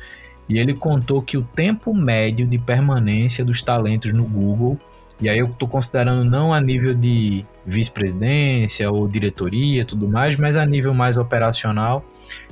[0.50, 4.80] e ele contou que o tempo médio de permanência dos talentos no Google,
[5.20, 10.56] e aí eu estou considerando não a nível de vice-presidência ou diretoria tudo mais, mas
[10.56, 12.04] a nível mais operacional,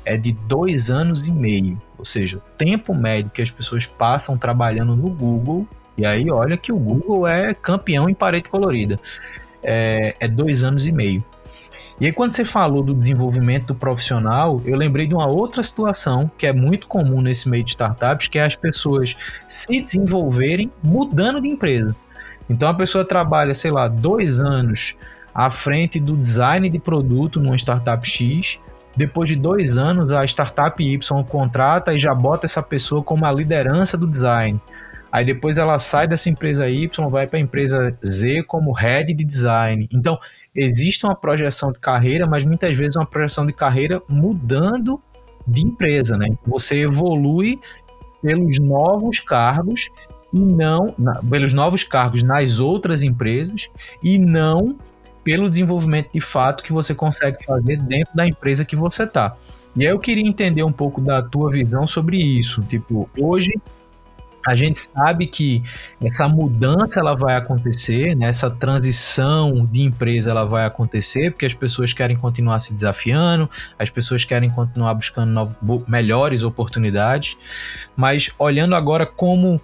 [0.03, 1.81] é de dois anos e meio.
[1.97, 5.65] Ou seja, o tempo médio que as pessoas passam trabalhando no Google,
[5.97, 8.99] e aí olha que o Google é campeão em parede colorida
[9.65, 11.23] é, é dois anos e meio.
[11.99, 16.29] E aí, quando você falou do desenvolvimento do profissional, eu lembrei de uma outra situação
[16.37, 19.15] que é muito comum nesse meio de startups, que é as pessoas
[19.47, 21.95] se desenvolverem mudando de empresa.
[22.49, 24.95] Então, a pessoa trabalha, sei lá, dois anos
[25.33, 28.59] à frente do design de produto numa startup X.
[28.95, 33.31] Depois de dois anos, a startup Y contrata e já bota essa pessoa como a
[33.31, 34.61] liderança do design.
[35.11, 39.25] Aí depois ela sai dessa empresa Y, vai para a empresa Z como head de
[39.25, 39.87] design.
[39.93, 40.17] Então,
[40.53, 45.01] existe uma projeção de carreira, mas muitas vezes uma projeção de carreira mudando
[45.47, 46.27] de empresa, né?
[46.45, 47.59] Você evolui
[48.21, 49.89] pelos novos cargos
[50.35, 53.69] e não na, pelos novos cargos nas outras empresas
[54.03, 54.75] e não
[55.23, 59.35] pelo desenvolvimento de fato que você consegue fazer dentro da empresa que você está.
[59.75, 62.61] E aí eu queria entender um pouco da tua visão sobre isso.
[62.63, 63.51] Tipo, hoje
[64.47, 65.63] a gente sabe que
[66.03, 68.27] essa mudança ela vai acontecer, né?
[68.27, 73.89] essa transição de empresa ela vai acontecer, porque as pessoas querem continuar se desafiando, as
[73.89, 75.55] pessoas querem continuar buscando novos,
[75.87, 77.35] melhores oportunidades,
[77.95, 79.59] mas olhando agora como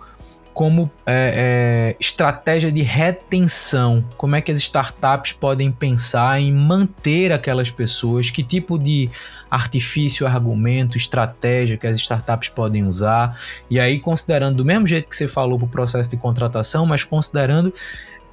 [0.61, 4.05] como é, é, estratégia de retenção.
[4.15, 8.29] Como é que as startups podem pensar em manter aquelas pessoas?
[8.29, 9.09] Que tipo de
[9.49, 13.35] artifício, argumento, estratégia que as startups podem usar?
[13.71, 17.03] E aí, considerando do mesmo jeito que você falou para o processo de contratação, mas
[17.03, 17.73] considerando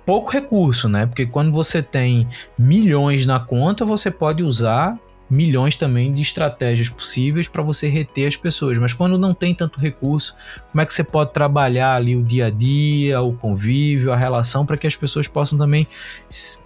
[0.04, 1.06] pouco recurso, né?
[1.06, 4.98] Porque quando você tem milhões na conta, você pode usar
[5.30, 8.78] milhões também de estratégias possíveis para você reter as pessoas.
[8.78, 10.34] Mas quando não tem tanto recurso,
[10.70, 14.64] como é que você pode trabalhar ali o dia a dia, o convívio, a relação,
[14.64, 15.86] para que as pessoas possam também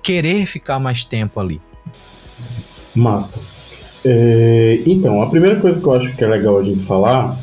[0.02, 1.60] querer ficar mais tempo ali?
[2.94, 3.40] Massa.
[4.04, 7.38] É, então, a primeira coisa que eu acho que é legal a gente falar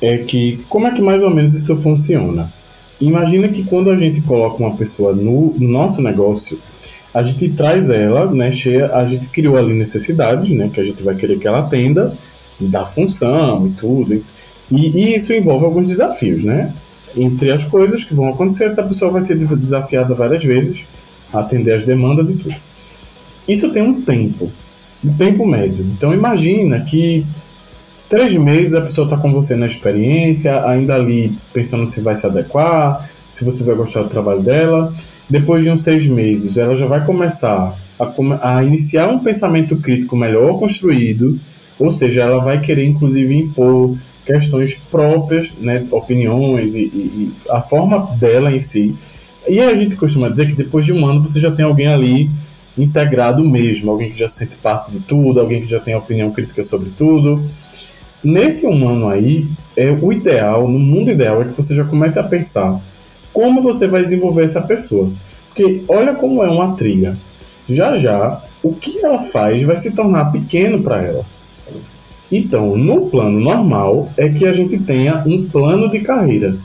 [0.00, 2.52] é que como é que mais ou menos isso funciona.
[3.00, 6.60] Imagina que quando a gente coloca uma pessoa no, no nosso negócio,
[7.12, 11.02] a gente traz ela, né, cheia, a gente criou ali necessidades, né, que a gente
[11.02, 12.16] vai querer que ela atenda,
[12.60, 14.14] da função e tudo.
[14.14, 14.24] E,
[14.70, 16.72] e isso envolve alguns desafios, né?
[17.16, 20.84] Entre as coisas que vão acontecer, essa pessoa vai ser desafiada várias vezes
[21.32, 22.54] atender as demandas e tudo.
[23.48, 24.50] Isso tem um tempo,
[25.04, 25.84] um tempo médio.
[25.96, 27.26] Então imagina que
[28.08, 32.26] três meses a pessoa está com você na experiência, ainda ali pensando se vai se
[32.26, 34.92] adequar, se você vai gostar do trabalho dela.
[35.30, 40.16] Depois de uns seis meses, ela já vai começar a, a iniciar um pensamento crítico
[40.16, 41.38] melhor construído,
[41.78, 48.10] ou seja, ela vai querer inclusive impor questões próprias, né, opiniões e, e, a forma
[48.16, 48.94] dela em si.
[49.48, 52.28] E a gente costuma dizer que depois de um ano você já tem alguém ali
[52.76, 56.64] integrado mesmo, alguém que já sente parte de tudo, alguém que já tem opinião crítica
[56.64, 57.42] sobre tudo.
[58.22, 62.18] Nesse um ano aí, é o ideal, no mundo ideal, é que você já comece
[62.18, 62.80] a pensar
[63.32, 65.10] como você vai desenvolver essa pessoa.
[65.48, 67.16] Porque olha como é uma trilha.
[67.68, 71.24] Já já, o que ela faz vai se tornar pequeno para ela.
[72.30, 76.56] Então, no plano normal, é que a gente tenha um plano de carreira.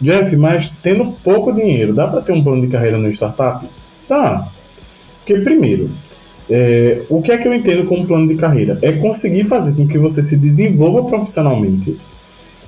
[0.00, 3.66] Jeff, mas tendo pouco dinheiro, dá para ter um plano de carreira no startup?
[4.06, 4.48] Tá.
[5.18, 5.90] Porque, primeiro,
[6.48, 8.78] é, o que é que eu entendo como plano de carreira?
[8.82, 11.98] É conseguir fazer com que você se desenvolva profissionalmente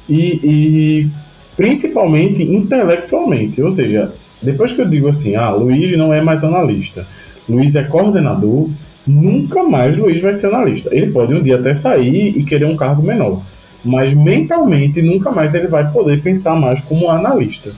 [0.08, 1.10] e, e
[1.56, 3.62] principalmente intelectualmente.
[3.62, 7.06] Ou seja, depois que eu digo assim, ah, Luiz não é mais analista,
[7.48, 8.68] Luiz é coordenador,
[9.06, 10.90] nunca mais Luiz vai ser analista.
[10.92, 13.42] Ele pode um dia até sair e querer um cargo menor,
[13.84, 17.72] mas mentalmente nunca mais ele vai poder pensar mais como analista.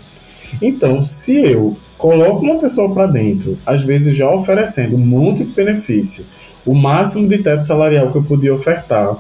[0.61, 5.53] Então, se eu coloco uma pessoa para dentro, às vezes já oferecendo um monte de
[5.53, 6.25] benefício,
[6.65, 9.17] o máximo de teto salarial que eu podia ofertar,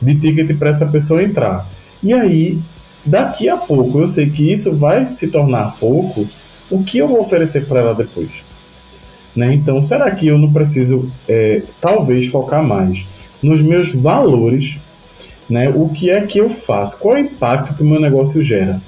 [0.00, 1.68] de ticket para essa pessoa entrar,
[2.02, 2.58] e aí
[3.06, 6.26] daqui a pouco eu sei que isso vai se tornar pouco,
[6.70, 8.44] o que eu vou oferecer para ela depois?
[9.34, 9.54] Né?
[9.54, 13.06] Então, será que eu não preciso, é, talvez, focar mais
[13.42, 14.78] nos meus valores?
[15.48, 15.68] Né?
[15.68, 16.98] O que é que eu faço?
[16.98, 18.80] Qual é o impacto que o meu negócio gera?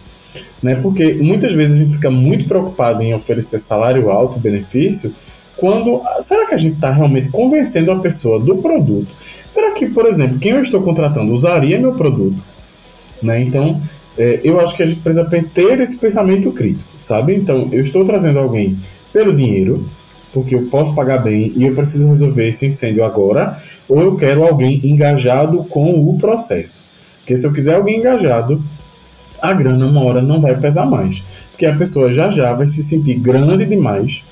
[0.62, 0.74] Né?
[0.76, 5.14] Porque muitas vezes a gente fica muito preocupado em oferecer salário alto, benefício,
[5.56, 9.08] quando será que a gente está realmente convencendo a pessoa do produto?
[9.46, 12.42] Será que, por exemplo, quem eu estou contratando usaria meu produto?
[13.22, 13.40] Né?
[13.40, 13.80] Então,
[14.18, 17.36] é, eu acho que a gente precisa ter esse pensamento crítico, sabe?
[17.36, 18.76] Então, eu estou trazendo alguém
[19.12, 19.88] pelo dinheiro,
[20.32, 24.44] porque eu posso pagar bem e eu preciso resolver esse incêndio agora, ou eu quero
[24.44, 26.84] alguém engajado com o processo.
[27.20, 28.62] Porque se eu quiser alguém engajado,
[29.40, 31.22] a grana uma hora não vai pesar mais.
[31.52, 34.24] Porque a pessoa já já vai se sentir grande demais.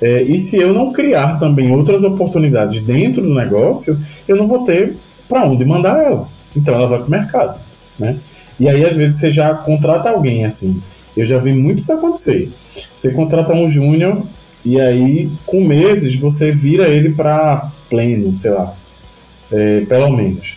[0.00, 4.64] É, e se eu não criar também outras oportunidades dentro do negócio, eu não vou
[4.64, 4.96] ter
[5.28, 6.28] para onde mandar ela.
[6.56, 7.60] Então ela vai para o mercado.
[7.98, 8.16] Né?
[8.58, 10.82] E aí, às vezes, você já contrata alguém assim.
[11.16, 12.50] Eu já vi muito isso acontecer.
[12.96, 14.22] Você contrata um júnior
[14.64, 18.74] e aí, com meses, você vira ele para pleno, sei lá.
[19.50, 20.56] É, pelo menos.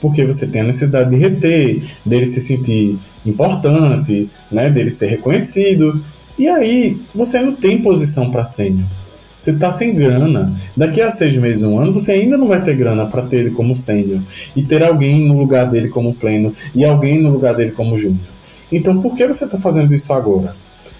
[0.00, 6.02] Porque você tem a necessidade de reter, dele se sentir importante, né, dele ser reconhecido.
[6.38, 8.86] E aí, você não tem posição para sênior.
[9.40, 10.52] Você está sem grana.
[10.76, 13.50] Daqui a seis meses, um ano, você ainda não vai ter grana para ter ele
[13.50, 14.20] como sênior
[14.54, 18.20] e ter alguém no lugar dele como pleno e alguém no lugar dele como júnior.
[18.70, 20.54] Então, por que você está fazendo isso agora?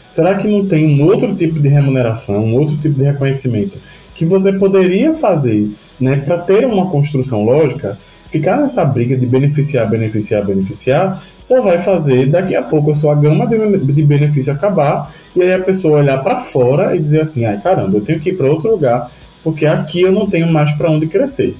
[0.09, 3.79] Será que não tem um outro tipo de remuneração, um outro tipo de reconhecimento
[4.15, 5.71] que você poderia fazer
[6.01, 7.99] né, para ter uma construção lógica
[8.31, 13.13] Ficar nessa briga de beneficiar, beneficiar, beneficiar, só vai fazer daqui a pouco a sua
[13.13, 17.45] gama de, de benefício acabar e aí a pessoa olhar para fora e dizer assim:
[17.45, 19.11] ai caramba, eu tenho que ir para outro lugar
[19.43, 21.57] porque aqui eu não tenho mais para onde crescer.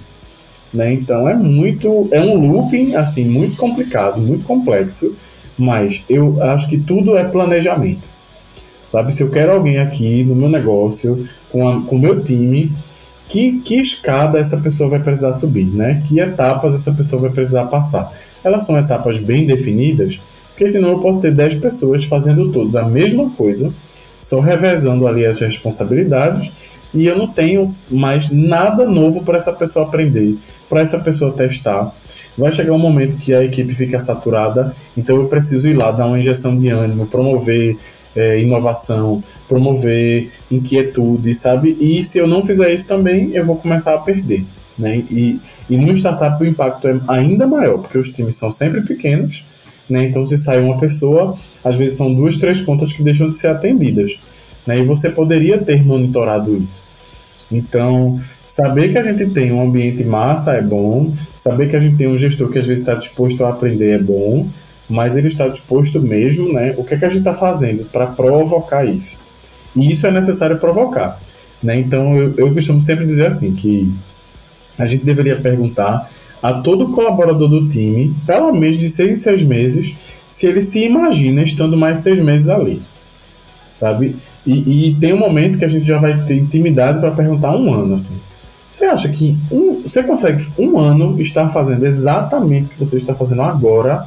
[0.73, 0.93] Né?
[0.93, 5.17] Então é muito, é um looping assim muito complicado, muito complexo,
[5.59, 8.09] mas eu acho que tudo é planejamento.
[8.87, 12.73] Sabe, se eu quero alguém aqui no meu negócio, com o meu time,
[13.31, 16.03] que, que escada essa pessoa vai precisar subir, né?
[16.07, 18.13] Que etapas essa pessoa vai precisar passar.
[18.43, 22.83] Elas são etapas bem definidas, porque senão eu posso ter 10 pessoas fazendo todos a
[22.83, 23.73] mesma coisa,
[24.19, 26.51] só revezando ali as responsabilidades,
[26.93, 30.37] e eu não tenho mais nada novo para essa pessoa aprender,
[30.69, 31.95] para essa pessoa testar.
[32.37, 36.07] Vai chegar um momento que a equipe fica saturada, então eu preciso ir lá dar
[36.07, 37.79] uma injeção de ânimo, promover
[38.15, 41.77] é, inovação, promover inquietude, sabe?
[41.81, 44.45] E se eu não fizer isso também, eu vou começar a perder.
[44.79, 45.05] Né?
[45.11, 45.39] E,
[45.69, 49.45] e numa startup o impacto é ainda maior, porque os times são sempre pequenos,
[49.89, 50.07] né?
[50.07, 53.49] então se sai uma pessoa, às vezes são duas, três contas que deixam de ser
[53.49, 54.19] atendidas.
[54.67, 54.81] Né?
[54.81, 56.89] E você poderia ter monitorado isso.
[57.53, 61.97] Então, saber que a gente tem um ambiente massa é bom, saber que a gente
[61.97, 64.47] tem um gestor que às vezes está disposto a aprender é bom,
[64.91, 66.75] mas ele está disposto mesmo, né?
[66.77, 69.19] O que é que a gente está fazendo para provocar isso?
[69.75, 71.21] E isso é necessário provocar,
[71.63, 71.79] né?
[71.79, 73.91] Então eu, eu costumo sempre dizer assim que
[74.77, 76.11] a gente deveria perguntar
[76.43, 79.97] a todo colaborador do time, pelo menos de seis em seis meses,
[80.29, 82.83] se ele se imagina estando mais seis meses ali,
[83.79, 84.17] sabe?
[84.45, 87.73] E, e tem um momento que a gente já vai ter intimidade para perguntar um
[87.73, 88.17] ano, assim.
[88.71, 93.15] Você acha que um, você consegue um ano estar fazendo exatamente o que você está
[93.15, 94.07] fazendo agora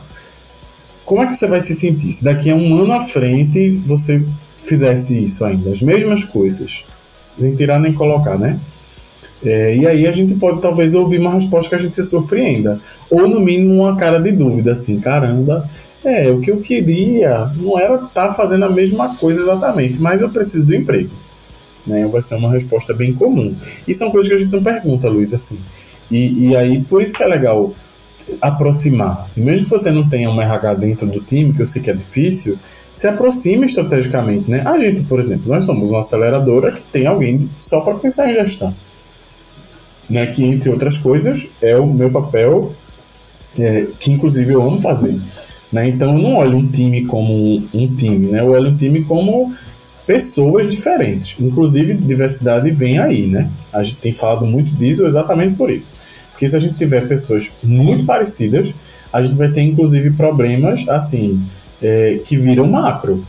[1.05, 4.23] como é que você vai se sentir se daqui a um ano à frente você
[4.63, 6.85] fizesse isso ainda, as mesmas coisas,
[7.19, 8.59] sem tirar nem colocar, né?
[9.45, 12.79] É, e aí a gente pode talvez ouvir uma resposta que a gente se surpreenda,
[13.09, 15.69] ou no mínimo uma cara de dúvida, assim, caramba,
[16.03, 20.21] é, o que eu queria não era estar tá fazendo a mesma coisa exatamente, mas
[20.21, 21.11] eu preciso do emprego.
[21.85, 22.05] Né?
[22.07, 23.55] Vai ser uma resposta bem comum.
[23.87, 25.59] E são coisas que a gente não pergunta, Luiz, assim.
[26.09, 27.73] E, e aí, por isso que é legal
[28.41, 29.23] aproximar.
[29.25, 31.89] Assim, mesmo que você não tenha um RH dentro do time, que eu sei que
[31.89, 32.57] é difícil,
[32.93, 34.49] se aproxime estrategicamente.
[34.49, 34.61] Né?
[34.65, 38.35] A gente, por exemplo, nós somos uma aceleradora que tem alguém só para pensar em
[38.35, 38.73] gestão.
[40.09, 40.27] Né?
[40.27, 42.73] Que, entre outras coisas, é o meu papel,
[43.57, 45.19] é, que inclusive eu amo fazer.
[45.71, 45.89] Né?
[45.89, 48.41] Então, eu não olho um time como um, um time, né?
[48.41, 49.53] eu olho um time como
[50.05, 51.39] pessoas diferentes.
[51.39, 53.49] Inclusive, diversidade vem aí, né?
[53.71, 55.95] A gente tem falado muito disso exatamente por isso.
[56.33, 58.73] Porque se a gente tiver pessoas muito parecidas,
[59.11, 61.41] a gente vai ter inclusive problemas assim
[61.81, 63.23] é, que viram macro,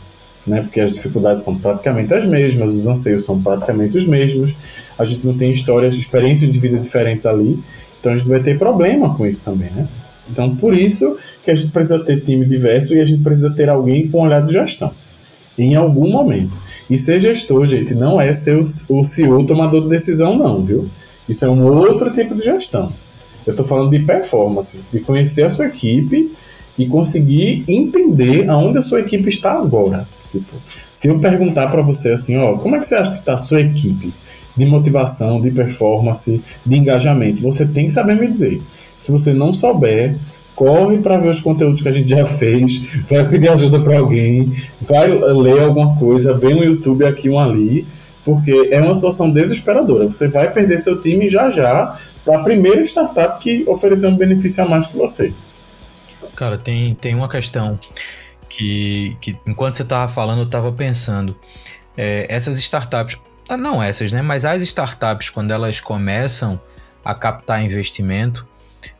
[0.45, 0.61] né?
[0.61, 4.53] Porque as dificuldades são praticamente as mesmas, os anseios são praticamente os mesmos,
[4.97, 7.59] a gente não tem histórias, experiências de vida diferentes ali,
[7.99, 9.87] então a gente vai ter problema com isso também, né?
[10.29, 13.69] Então por isso que a gente precisa ter time diverso e a gente precisa ter
[13.69, 14.91] alguém com olhar de gestão
[15.57, 16.59] em algum momento.
[16.89, 20.89] E ser gestor, gente, não é ser o, o CEO tomador de decisão, não, viu?
[21.27, 22.93] Isso é um outro tipo de gestão.
[23.45, 26.31] Eu estou falando de performance, de conhecer a sua equipe
[26.77, 30.07] e conseguir entender aonde a sua equipe está agora.
[30.25, 30.55] Tipo,
[30.93, 33.37] se eu perguntar para você assim, ó, como é que você acha que está a
[33.37, 34.13] sua equipe
[34.55, 38.61] de motivação, de performance, de engajamento, você tem que saber me dizer.
[38.97, 40.17] Se você não souber,
[40.55, 44.53] corre para ver os conteúdos que a gente já fez, vai pedir ajuda para alguém,
[44.81, 47.85] vai ler alguma coisa, vê um YouTube aqui, um ali,
[48.25, 50.07] porque é uma situação desesperadora.
[50.07, 54.63] Você vai perder seu time já já para a primeira startup que oferecer um benefício
[54.63, 55.31] a mais que você.
[56.35, 57.79] Cara, tem, tem uma questão
[58.49, 61.37] que, que enquanto você estava falando, eu estava pensando.
[61.95, 63.17] É, essas startups,
[63.47, 64.23] ah, não essas, né?
[64.23, 66.59] Mas as startups, quando elas começam
[67.05, 68.45] a captar investimento,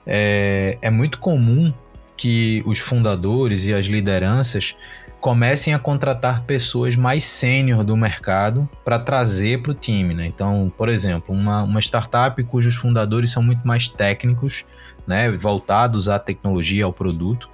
[0.06, 1.74] é, é muito comum
[2.16, 4.78] que os fundadores e as lideranças
[5.26, 10.14] comecem a contratar pessoas mais sênior do mercado para trazer para o time.
[10.14, 10.28] Né?
[10.28, 14.66] Então, por exemplo, uma, uma startup cujos fundadores são muito mais técnicos,
[15.08, 17.50] né, voltados à tecnologia, ao produto,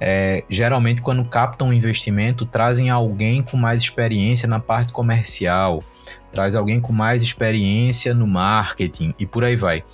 [0.00, 5.84] é, geralmente quando captam um investimento trazem alguém com mais experiência na parte comercial,
[6.32, 9.84] traz alguém com mais experiência no marketing e por aí vai.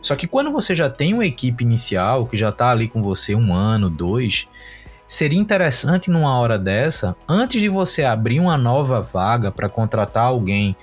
[0.00, 3.34] Só que quando você já tem uma equipe inicial que já está ali com você
[3.34, 4.48] um ano, dois,
[5.06, 10.76] seria interessante numa hora dessa, antes de você abrir uma nova vaga para contratar alguém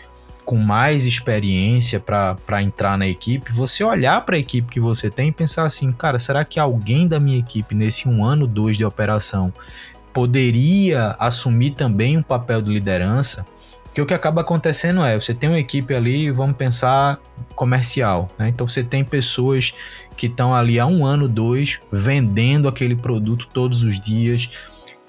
[0.46, 5.30] com mais experiência para entrar na equipe, você olhar para a equipe que você tem
[5.30, 8.86] e pensar assim, cara, será que alguém da minha equipe nesse um ano, dois de
[8.86, 9.54] operação
[10.12, 13.48] poderia assumir também um papel de liderança?
[13.94, 17.20] Que o que acaba acontecendo é, você tem uma equipe ali, vamos pensar
[17.56, 18.50] comercial, né?
[18.50, 19.74] Então você tem pessoas
[20.18, 24.50] que estão ali há um ano, dois, vendendo aquele produto todos os dias,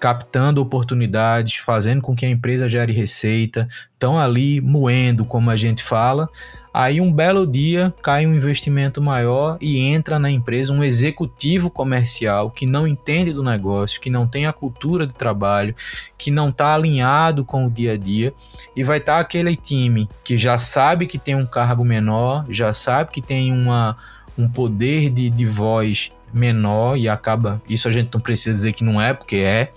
[0.04, 5.82] captando oportunidades, fazendo com que a empresa gere receita, estão ali moendo, como a gente
[5.82, 6.28] fala.
[6.74, 12.50] Aí um belo dia cai um investimento maior e entra na empresa um executivo comercial
[12.50, 15.74] que não entende do negócio, que não tem a cultura de trabalho,
[16.18, 18.34] que não está alinhado com o dia a dia
[18.76, 22.74] e vai estar tá aquele time que já sabe que tem um cargo menor, já
[22.74, 23.96] sabe que tem uma,
[24.36, 27.62] um poder de, de voz menor e acaba.
[27.68, 29.72] Isso a gente não precisa dizer que não é, porque é.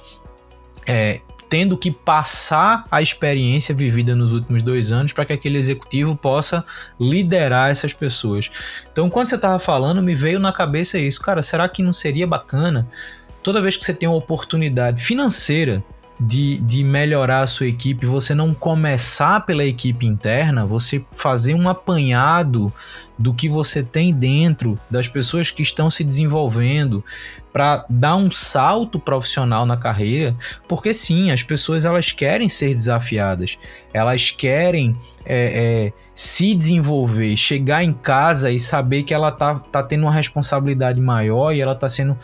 [0.85, 6.13] é tendo que passar a experiência vivida nos últimos dois anos para que aquele executivo
[6.13, 6.61] possa
[6.99, 8.51] liderar essas pessoas.
[8.91, 12.27] Então, quando você estava falando, me veio na cabeça isso, cara, será que não seria
[12.27, 12.85] bacana
[13.41, 15.81] toda vez que você tem uma oportunidade financeira
[16.19, 21.69] de, de melhorar a sua equipe, você não começar pela equipe interna, você fazer um
[21.69, 22.73] apanhado
[23.17, 27.03] do que você tem dentro, das pessoas que estão se desenvolvendo,
[27.53, 30.35] para dar um salto profissional na carreira,
[30.67, 33.57] porque sim, as pessoas elas querem ser desafiadas,
[33.93, 34.95] elas querem
[35.25, 40.11] é, é, se desenvolver, chegar em casa e saber que ela tá, tá tendo uma
[40.11, 42.17] responsabilidade maior e ela tá sendo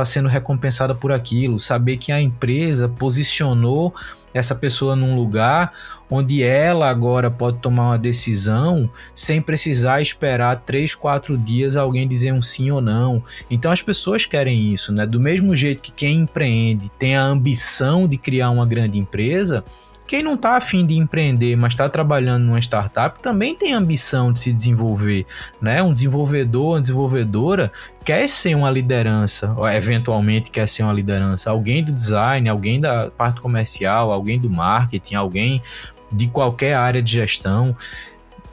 [0.00, 3.94] está sendo recompensada por aquilo, saber que a empresa posicionou
[4.32, 5.72] essa pessoa num lugar
[6.08, 12.32] onde ela agora pode tomar uma decisão sem precisar esperar três, quatro dias alguém dizer
[12.32, 13.22] um sim ou não.
[13.50, 15.06] Então as pessoas querem isso, né?
[15.06, 19.64] Do mesmo jeito que quem empreende tem a ambição de criar uma grande empresa,
[20.10, 24.40] quem não está afim de empreender, mas está trabalhando numa startup, também tem ambição de
[24.40, 25.24] se desenvolver.
[25.62, 25.80] Né?
[25.80, 27.70] Um desenvolvedor, uma desenvolvedora
[28.04, 31.48] quer ser uma liderança, ou eventualmente quer ser uma liderança.
[31.48, 35.62] Alguém do design, alguém da parte comercial, alguém do marketing, alguém
[36.10, 37.76] de qualquer área de gestão,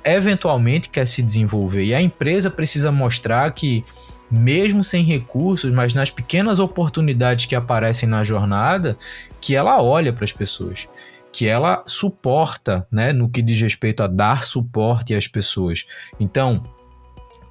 [0.05, 1.86] eventualmente quer se desenvolver.
[1.86, 3.84] E a empresa precisa mostrar que
[4.30, 8.95] mesmo sem recursos, mas nas pequenas oportunidades que aparecem na jornada,
[9.41, 10.88] que ela olha para as pessoas
[11.38, 15.85] que ela suporta, né, no que diz respeito a dar suporte às pessoas.
[16.19, 16.63] Então,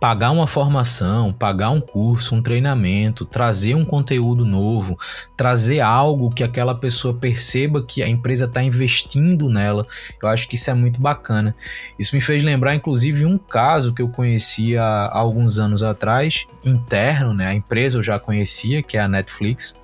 [0.00, 4.98] pagar uma formação, pagar um curso, um treinamento, trazer um conteúdo novo,
[5.36, 9.86] trazer algo que aquela pessoa perceba que a empresa está investindo nela,
[10.20, 11.54] eu acho que isso é muito bacana.
[11.96, 17.46] Isso me fez lembrar, inclusive, um caso que eu conhecia alguns anos atrás, interno, né?
[17.46, 19.78] A empresa eu já conhecia, que é a Netflix.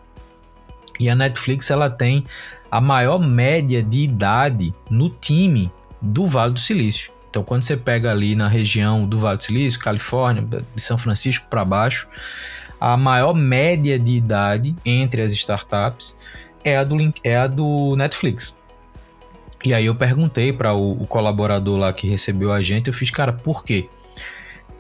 [0.99, 2.25] E a Netflix ela tem
[2.71, 7.13] a maior média de idade no time do Vale do Silício.
[7.31, 11.47] Então, quando você pega ali na região do Vale do Silício, Califórnia, de São Francisco
[11.49, 12.07] para baixo,
[12.79, 16.19] a maior média de idade entre as startups
[16.65, 18.61] é a do, é a do Netflix.
[19.65, 23.11] E aí eu perguntei para o, o, colaborador lá que recebeu a gente, eu fiz,
[23.11, 23.89] cara, por quê?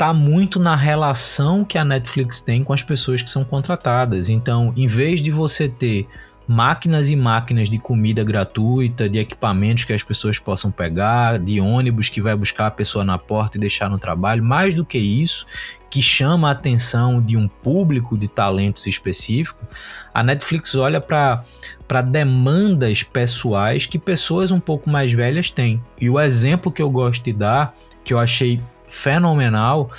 [0.03, 4.29] Tá muito na relação que a Netflix tem com as pessoas que são contratadas.
[4.29, 6.09] Então, em vez de você ter
[6.45, 12.09] máquinas e máquinas de comida gratuita, de equipamentos que as pessoas possam pegar, de ônibus
[12.09, 14.43] que vai buscar a pessoa na porta e deixar no trabalho.
[14.43, 15.47] Mais do que isso,
[15.89, 19.65] que chama a atenção de um público de talentos específico,
[20.13, 25.81] a Netflix olha para demandas pessoais que pessoas um pouco mais velhas têm.
[26.01, 27.73] E o exemplo que eu gosto de dar,
[28.03, 28.61] que eu achei
[28.93, 29.91] fenomenal,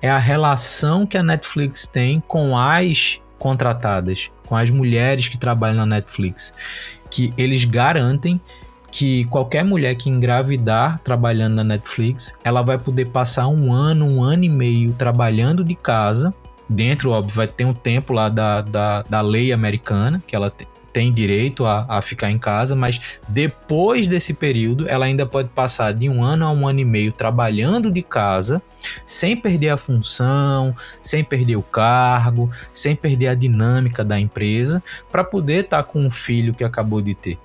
[0.00, 5.78] é a relação que a Netflix tem com as contratadas, com as mulheres que trabalham
[5.78, 6.54] na Netflix,
[7.10, 8.40] que eles garantem
[8.90, 14.22] que qualquer mulher que engravidar trabalhando na Netflix, ela vai poder passar um ano, um
[14.22, 16.34] ano e meio trabalhando de casa.
[16.68, 20.50] Dentro, óbvio, vai ter um tempo lá da, da, da lei americana, que ela
[20.92, 25.92] tem direito a, a ficar em casa, mas depois desse período, ela ainda pode passar
[25.92, 28.62] de um ano a um ano e meio trabalhando de casa,
[29.06, 35.24] sem perder a função, sem perder o cargo, sem perder a dinâmica da empresa, para
[35.24, 37.38] poder estar tá com um filho que acabou de ter.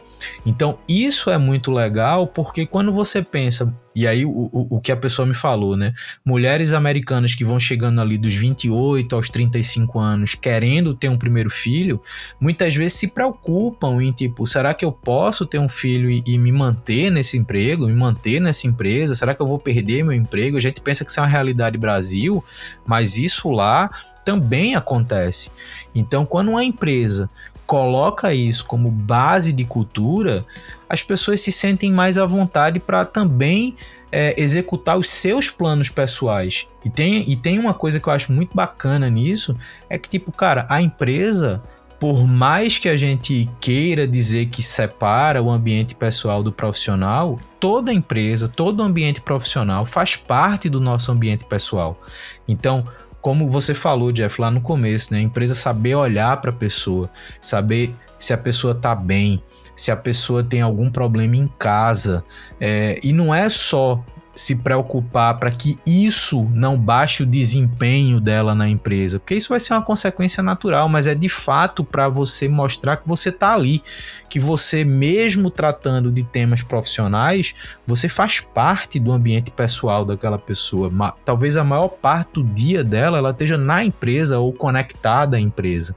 [0.46, 4.92] Então, isso é muito legal porque quando você pensa, e aí o, o, o, que
[4.92, 5.92] a pessoa me falou, né?
[6.24, 11.50] Mulheres americanas que vão chegando ali dos 28 aos 35 anos querendo ter um primeiro
[11.50, 12.00] filho,
[12.40, 16.38] muitas vezes se preocupam em tipo, será que eu posso ter um filho e, e
[16.38, 19.16] me manter nesse emprego, me manter nessa empresa?
[19.16, 20.58] Será que eu vou perder meu emprego?
[20.58, 22.44] A gente pensa que isso é uma realidade Brasil,
[22.86, 23.90] mas isso lá
[24.24, 25.50] também acontece.
[25.96, 27.28] Então, quando uma empresa
[27.68, 30.46] coloca isso como base de cultura,
[30.90, 33.76] as pessoas se sentem mais à vontade para também
[34.10, 36.66] é, executar os seus planos pessoais.
[36.84, 39.56] E tem, e tem uma coisa que eu acho muito bacana nisso:
[39.90, 41.62] é que, tipo, cara, a empresa,
[42.00, 47.92] por mais que a gente queira dizer que separa o ambiente pessoal do profissional, toda
[47.92, 52.00] empresa, todo ambiente profissional faz parte do nosso ambiente pessoal.
[52.48, 52.86] Então,
[53.22, 55.20] como você falou, Jeff, lá no começo, né?
[55.20, 57.10] A empresa saber olhar para a pessoa,
[57.42, 59.42] saber se a pessoa tá bem,
[59.76, 62.24] se a pessoa tem algum problema em casa.
[62.60, 64.04] É, e não é só
[64.38, 69.60] se preocupar para que isso não baixe o desempenho dela na empresa, porque isso vai
[69.60, 73.82] ser uma consequência natural, mas é de fato para você mostrar que você está ali,
[74.30, 80.92] que você mesmo tratando de temas profissionais, você faz parte do ambiente pessoal daquela pessoa.
[81.26, 85.96] Talvez a maior parte do dia dela ela esteja na empresa ou conectada à empresa.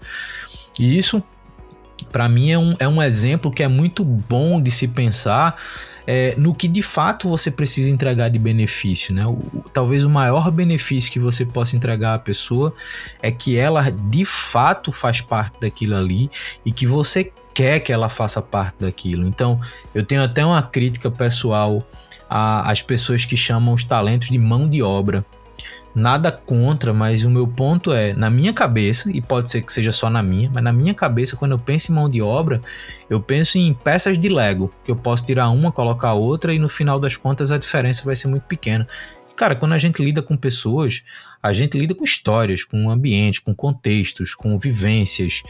[0.78, 1.22] E isso
[2.11, 5.57] para mim é um, é um exemplo que é muito bom de se pensar
[6.07, 9.15] é, no que de fato você precisa entregar de benefício.
[9.15, 9.27] Né?
[9.27, 12.75] O, talvez o maior benefício que você possa entregar à pessoa
[13.23, 16.31] é que ela de fato faz parte daquilo ali
[16.65, 19.27] e que você quer que ela faça parte daquilo.
[19.27, 19.61] Então,
[19.95, 21.87] eu tenho até uma crítica pessoal
[22.29, 25.25] às pessoas que chamam os talentos de mão de obra.
[25.95, 29.91] Nada contra, mas o meu ponto é, na minha cabeça, e pode ser que seja
[29.91, 32.62] só na minha, mas na minha cabeça, quando eu penso em mão de obra,
[33.09, 36.68] eu penso em peças de Lego, que eu posso tirar uma, colocar outra e no
[36.68, 38.86] final das contas a diferença vai ser muito pequena.
[39.41, 41.03] Cara, quando a gente lida com pessoas,
[41.43, 45.43] a gente lida com histórias, com ambientes, com contextos, com vivências.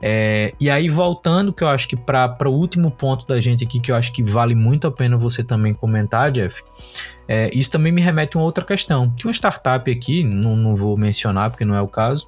[0.00, 3.78] É, e aí, voltando, que eu acho que para o último ponto da gente aqui,
[3.78, 6.62] que eu acho que vale muito a pena você também comentar, Jeff,
[7.28, 9.10] é, isso também me remete a uma outra questão.
[9.10, 12.26] Que uma startup aqui, não, não vou mencionar porque não é o caso,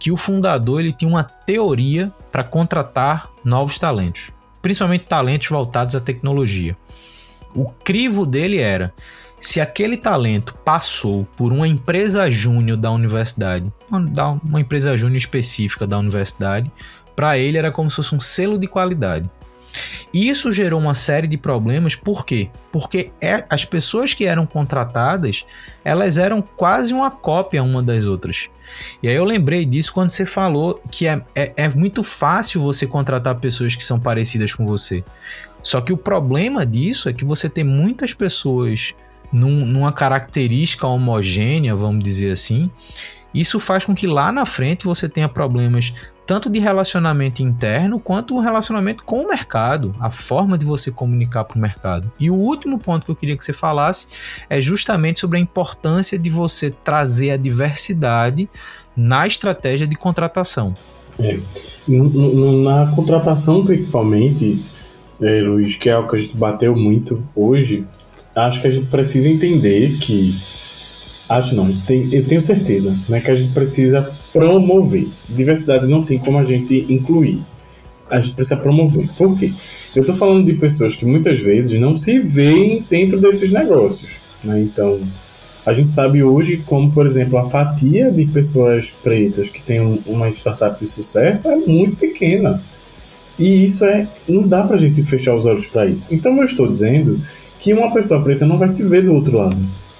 [0.00, 6.00] que o fundador ele tinha uma teoria para contratar novos talentos, principalmente talentos voltados à
[6.00, 6.76] tecnologia.
[7.54, 8.92] O crivo dele era
[9.40, 15.98] se aquele talento passou por uma empresa júnior da universidade, uma, empresa júnior específica da
[15.98, 16.70] universidade,
[17.16, 19.28] para ele era como se fosse um selo de qualidade.
[20.12, 22.50] E isso gerou uma série de problemas, por quê?
[22.72, 25.46] Porque é, as pessoas que eram contratadas,
[25.84, 28.50] elas eram quase uma cópia uma das outras.
[29.02, 32.86] E aí eu lembrei disso quando você falou que é, é, é muito fácil você
[32.86, 35.02] contratar pessoas que são parecidas com você.
[35.62, 38.94] Só que o problema disso é que você tem muitas pessoas
[39.32, 42.70] num, numa característica homogênea, vamos dizer assim,
[43.32, 45.92] isso faz com que lá na frente você tenha problemas
[46.26, 51.42] tanto de relacionamento interno quanto um relacionamento com o mercado, a forma de você comunicar
[51.42, 52.10] para o mercado.
[52.20, 54.06] E o último ponto que eu queria que você falasse
[54.48, 58.48] é justamente sobre a importância de você trazer a diversidade
[58.96, 60.76] na estratégia de contratação.
[61.18, 61.40] É.
[61.88, 64.64] Na contratação, principalmente,
[65.20, 67.84] é, Luiz, que é algo que a gente bateu muito hoje,
[68.34, 70.38] acho que a gente precisa entender que.
[71.28, 75.06] Acho não, tem, eu tenho certeza né, que a gente precisa promover.
[75.28, 77.40] Diversidade não tem como a gente incluir.
[78.10, 79.08] A gente precisa promover.
[79.16, 79.52] Por quê?
[79.94, 84.18] Eu estou falando de pessoas que muitas vezes não se veem dentro desses negócios.
[84.42, 84.60] Né?
[84.62, 85.00] Então,
[85.64, 90.28] a gente sabe hoje como, por exemplo, a fatia de pessoas pretas que tem uma
[90.30, 92.60] startup de sucesso é muito pequena.
[93.38, 94.08] E isso é.
[94.28, 96.12] Não dá para a gente fechar os olhos para isso.
[96.12, 97.20] Então, eu estou dizendo
[97.60, 99.56] que uma pessoa preta não vai se ver do outro lado.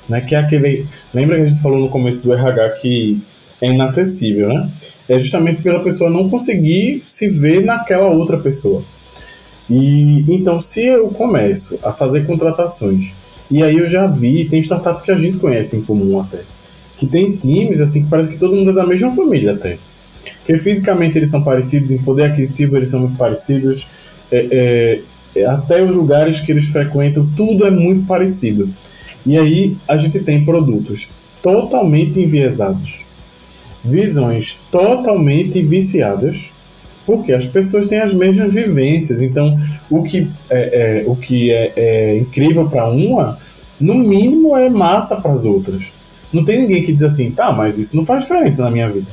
[0.08, 0.20] Né?
[0.22, 0.86] Que é aquele.
[1.14, 3.22] Lembra que a gente falou no começo do RH que
[3.60, 4.70] é inacessível, né?
[5.08, 8.82] É justamente pela pessoa não conseguir se ver naquela outra pessoa.
[9.68, 13.12] E então, se eu começo a fazer contratações,
[13.50, 16.40] e aí eu já vi, tem startup que a gente conhece em comum até,
[16.96, 19.78] que tem times assim que parece que todo mundo é da mesma família até.
[20.44, 23.86] Que fisicamente eles são parecidos, em poder aquisitivo eles são muito parecidos,
[24.32, 25.00] é, é,
[25.38, 28.68] até os lugares que eles frequentam, tudo é muito parecido.
[29.24, 31.10] E aí a gente tem produtos
[31.42, 33.04] totalmente enviesados,
[33.84, 36.50] visões totalmente viciadas,
[37.06, 39.22] porque as pessoas têm as mesmas vivências.
[39.22, 39.58] Então,
[39.88, 43.38] o que é, é o que é, é incrível para uma,
[43.80, 45.92] no mínimo é massa para as outras.
[46.32, 49.08] Não tem ninguém que diz assim, tá, mas isso não faz diferença na minha vida.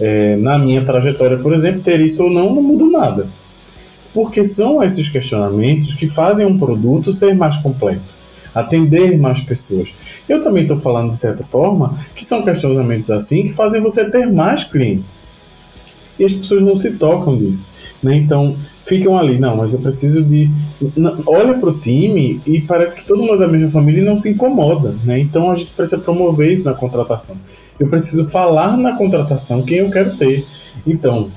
[0.00, 3.41] É, na minha trajetória, por exemplo, ter isso ou não não muda nada
[4.12, 8.02] porque são esses questionamentos que fazem um produto ser mais completo,
[8.54, 9.94] atender mais pessoas.
[10.28, 14.30] Eu também estou falando, de certa forma, que são questionamentos assim que fazem você ter
[14.30, 15.30] mais clientes.
[16.18, 17.70] E as pessoas não se tocam disso.
[18.02, 18.16] Né?
[18.16, 20.50] Então, ficam ali, não, mas eu preciso de.
[21.26, 24.16] Olha para o time e parece que todo mundo é da mesma família e não
[24.16, 24.94] se incomoda.
[25.04, 25.18] Né?
[25.18, 27.36] Então, a gente precisa promover isso na contratação.
[27.80, 30.44] Eu preciso falar na contratação quem eu quero ter.
[30.86, 31.30] Então,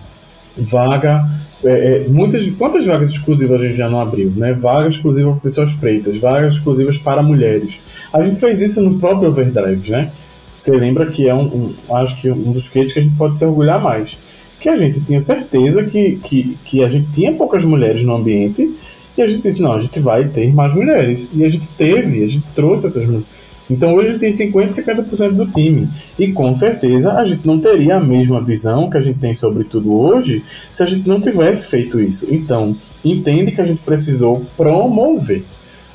[0.57, 1.26] vaga
[1.64, 1.70] é,
[2.06, 4.53] é, muitas, quantas vagas exclusivas a gente já não abriu, né?
[4.53, 7.80] Vagas exclusivas para pessoas pretas, vagas exclusivas para mulheres.
[8.14, 10.12] A gente fez isso no próprio Overdrive, né?
[10.56, 13.38] Você lembra que é um, um acho que um dos cases que a gente pode
[13.39, 14.18] se orgulhar mais.
[14.60, 18.74] Que a gente tinha certeza que, que, que a gente tinha poucas mulheres no ambiente
[19.18, 21.30] e a gente disse, não, a gente vai ter mais mulheres.
[21.34, 23.28] E a gente teve, a gente trouxe essas mulheres.
[23.70, 25.89] Então hoje tem 50% e 50% do time.
[26.20, 29.63] E com certeza a gente não teria a mesma visão que a gente tem sobre
[29.63, 32.28] tudo hoje se a gente não tivesse feito isso.
[32.34, 35.43] Então, entende que a gente precisou promover.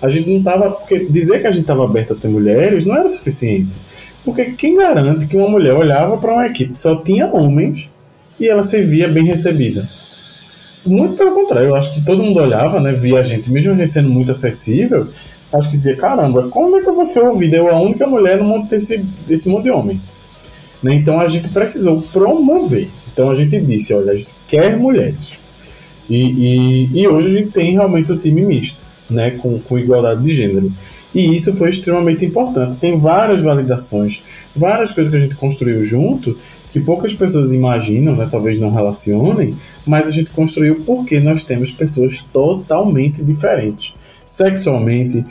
[0.02, 0.70] A gente não estava.
[0.70, 3.70] Porque dizer que a gente estava aberto a ter mulheres não era suficiente.
[4.24, 7.90] Porque quem garante que uma mulher olhava para uma equipe que só tinha homens
[8.38, 9.88] e ela se via bem recebida?
[10.84, 13.74] Muito pelo contrário, eu acho que todo mundo olhava, né, via a gente, mesmo a
[13.74, 15.08] gente sendo muito acessível,
[15.52, 17.56] acho que dizia, caramba, como é que eu vou ser ouvida?
[17.56, 20.00] Eu a única mulher no mundo desse, desse mundo de homem.
[20.82, 20.94] Né?
[20.94, 22.88] Então a gente precisou promover.
[23.12, 25.38] Então a gente disse, olha, a gente quer mulheres.
[26.08, 29.78] E, e, e hoje a gente tem realmente o um time misto, né, com, com
[29.78, 30.72] igualdade de gênero.
[31.14, 32.78] E isso foi extremamente importante.
[32.78, 34.22] Tem várias validações,
[34.54, 36.36] várias coisas que a gente construiu junto
[36.72, 41.72] que poucas pessoas imaginam, né, talvez não relacionem, mas a gente construiu porque nós temos
[41.72, 43.92] pessoas totalmente diferentes
[44.30, 45.24] sexualmente,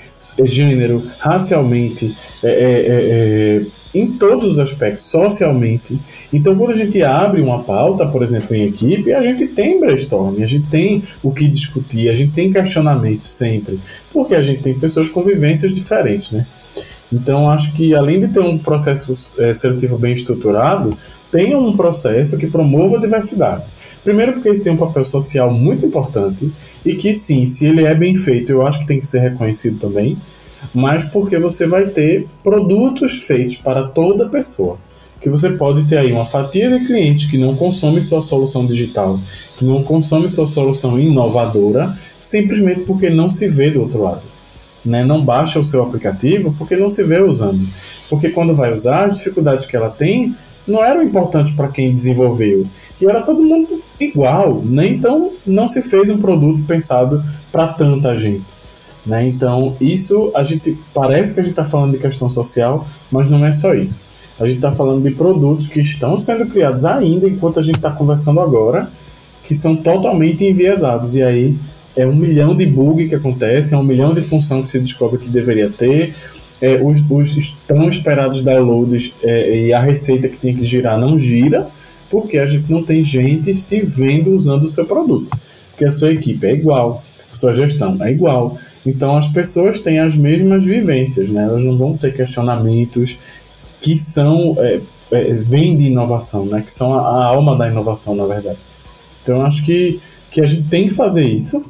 [0.44, 5.98] gênero, racialmente, é, é, é, é, em todos os aspectos, socialmente.
[6.34, 10.44] Então, quando a gente abre uma pauta, por exemplo, em equipe, a gente tem brainstorming,
[10.44, 13.80] a gente tem o que discutir, a gente tem questionamento sempre,
[14.12, 16.46] porque a gente tem pessoas com vivências diferentes, né?
[17.12, 20.90] Então, acho que além de ter um processo é, seletivo bem estruturado,
[21.32, 23.64] tenha um processo que promova a diversidade.
[24.10, 26.52] Primeiro, porque isso tem um papel social muito importante
[26.84, 29.78] e que, sim, se ele é bem feito, eu acho que tem que ser reconhecido
[29.78, 30.18] também,
[30.74, 34.80] mas porque você vai ter produtos feitos para toda pessoa.
[35.22, 39.20] Que você pode ter aí uma fatia de clientes que não consome sua solução digital,
[39.56, 44.24] que não consome sua solução inovadora, simplesmente porque não se vê do outro lado.
[44.84, 45.06] Né?
[45.06, 47.62] Não baixa o seu aplicativo porque não se vê usando.
[48.10, 50.34] Porque quando vai usar, as dificuldades que ela tem
[50.66, 52.66] não eram importantes para quem desenvolveu.
[53.00, 54.88] E era todo mundo igual, né?
[54.88, 58.46] Então não se fez um produto pensado para tanta gente.
[59.06, 59.28] Né?
[59.28, 63.46] Então, isso a gente parece que a gente está falando de questão social, mas não
[63.46, 64.06] é só isso.
[64.40, 67.92] A gente está falando de produtos que estão sendo criados ainda enquanto a gente está
[67.92, 68.90] conversando agora,
[69.44, 71.16] que são totalmente enviesados.
[71.16, 71.56] E aí
[71.96, 75.18] é um milhão de bug que acontece, é um milhão de função que se descobre
[75.18, 76.14] que deveria ter,
[76.62, 81.18] é, os, os tão esperados downloads é, e a receita que tinha que girar não
[81.18, 81.70] gira,
[82.10, 85.30] porque a gente não tem gente se vendo usando o seu produto.
[85.72, 88.58] Porque a sua equipe é igual, a sua gestão é igual.
[88.86, 91.44] Então as pessoas têm as mesmas vivências, né?
[91.44, 93.18] elas não vão ter questionamentos
[93.82, 94.80] que são é,
[95.12, 96.62] é, vêm de inovação, né?
[96.62, 98.58] que são a, a alma da inovação, na verdade.
[99.24, 100.00] Então acho que,
[100.32, 101.64] que a gente tem que fazer isso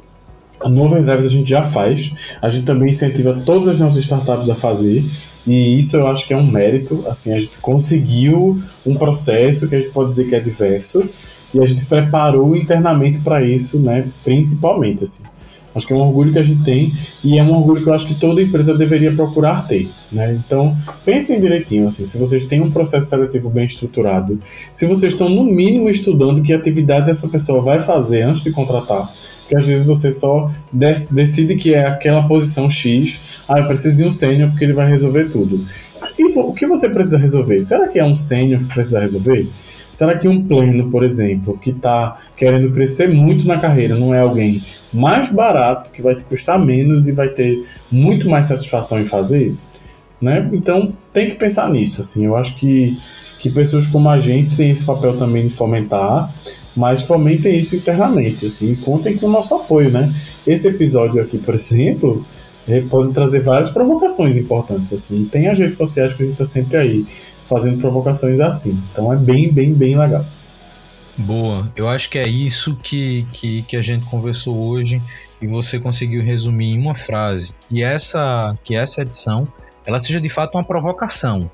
[0.66, 4.55] no Overdrive a gente já faz, a gente também incentiva todas as nossas startups a
[4.55, 5.05] fazer,
[5.47, 9.76] e isso eu acho que é um mérito, assim, a gente conseguiu um processo que
[9.76, 11.10] a gente pode dizer que é diverso,
[11.53, 15.24] e a gente preparou internamente para isso, né, principalmente, assim.
[15.74, 16.91] Acho que é um orgulho que a gente tem
[17.24, 19.89] e é um orgulho que eu acho que toda empresa deveria procurar ter.
[20.12, 20.34] Né?
[20.34, 24.39] Então, pensem direitinho, assim, se vocês têm um processo seletivo bem estruturado,
[24.74, 29.14] se vocês estão no mínimo estudando que atividade essa pessoa vai fazer antes de contratar,
[29.49, 34.03] que às vezes você só decide que é aquela posição X, ah, eu preciso de
[34.03, 35.65] um sênior porque ele vai resolver tudo.
[36.17, 37.59] E o que você precisa resolver?
[37.61, 39.49] Será que é um sênior que precisa resolver?
[39.91, 44.19] Será que um pleno, por exemplo, que está querendo crescer muito na carreira, não é
[44.19, 49.05] alguém mais barato, que vai te custar menos e vai ter muito mais satisfação em
[49.05, 49.55] fazer?
[50.21, 50.47] Né?
[50.53, 52.01] Então tem que pensar nisso.
[52.01, 52.99] Assim, eu acho que,
[53.39, 56.31] que pessoas como a gente têm esse papel também de fomentar
[56.80, 60.15] mas fomentem isso internamente, assim, contem com o nosso apoio, né?
[60.47, 62.25] Esse episódio aqui, por exemplo,
[62.65, 66.45] é, pode trazer várias provocações importantes, assim, tem as redes sociais que a gente tá
[66.45, 67.05] sempre aí
[67.45, 70.25] fazendo provocações assim, então é bem, bem, bem legal.
[71.17, 75.01] Boa, eu acho que é isso que, que, que a gente conversou hoje
[75.41, 79.45] e você conseguiu resumir em uma frase, que essa, que essa edição
[79.86, 81.51] ela seja de fato uma provocação,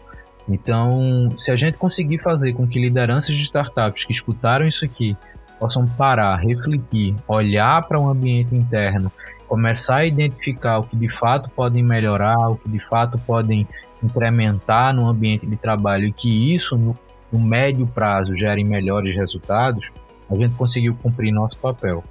[0.47, 5.17] então, se a gente conseguir fazer com que lideranças de startups que escutaram isso aqui
[5.59, 9.11] possam parar, refletir, olhar para um ambiente interno,
[9.47, 13.67] começar a identificar o que de fato podem melhorar, o que de fato podem
[14.03, 16.97] incrementar no ambiente de trabalho e que isso no,
[17.31, 19.91] no médio prazo gere melhores resultados,
[20.29, 22.03] a gente conseguiu cumprir nosso papel.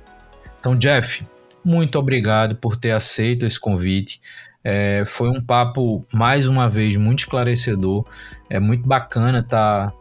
[0.58, 1.26] Então, Jeff,
[1.64, 4.20] muito obrigado por ter aceito esse convite.
[4.64, 8.06] É, foi um papo, mais uma vez, muito esclarecedor.
[8.48, 9.92] É muito bacana tá,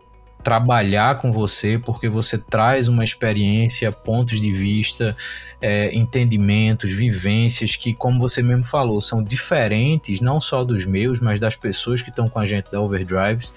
[0.43, 5.15] trabalhar com você, porque você traz uma experiência, pontos de vista,
[5.61, 11.39] é, entendimentos, vivências que, como você mesmo falou, são diferentes, não só dos meus, mas
[11.39, 13.53] das pessoas que estão com a gente da Overdrives.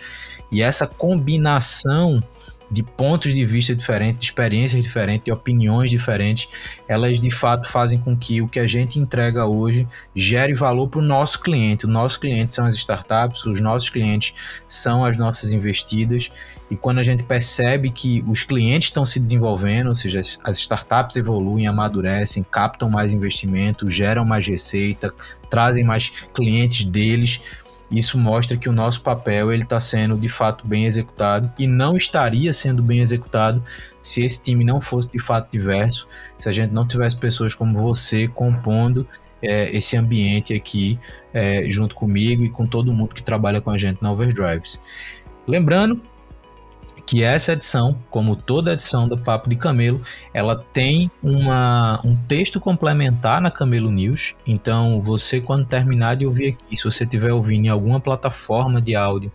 [0.50, 2.22] E essa combinação
[2.70, 6.48] de pontos de vista diferentes, de experiências diferentes, de opiniões diferentes,
[6.88, 11.00] elas de fato fazem com que o que a gente entrega hoje gere valor para
[11.00, 11.86] o nosso cliente.
[11.86, 14.34] O nosso cliente são as startups, os nossos clientes
[14.66, 16.30] são as nossas investidas,
[16.70, 21.16] e quando a gente percebe que os clientes estão se desenvolvendo, ou seja, as startups
[21.16, 25.14] evoluem, amadurecem, captam mais investimento, geram mais receita,
[25.48, 27.40] trazem mais clientes deles
[27.90, 31.96] isso mostra que o nosso papel ele está sendo de fato bem executado e não
[31.96, 33.62] estaria sendo bem executado
[34.02, 37.78] se esse time não fosse de fato diverso, se a gente não tivesse pessoas como
[37.78, 39.06] você compondo
[39.40, 40.98] é, esse ambiente aqui
[41.32, 44.80] é, junto comigo e com todo mundo que trabalha com a gente na Overdrives.
[45.46, 46.00] Lembrando
[47.06, 50.02] que essa edição, como toda edição do Papo de Camelo,
[50.34, 54.34] ela tem uma, um texto complementar na Camelo News.
[54.44, 58.96] Então, você quando terminar de ouvir aqui, se você estiver ouvindo em alguma plataforma de
[58.96, 59.30] áudio,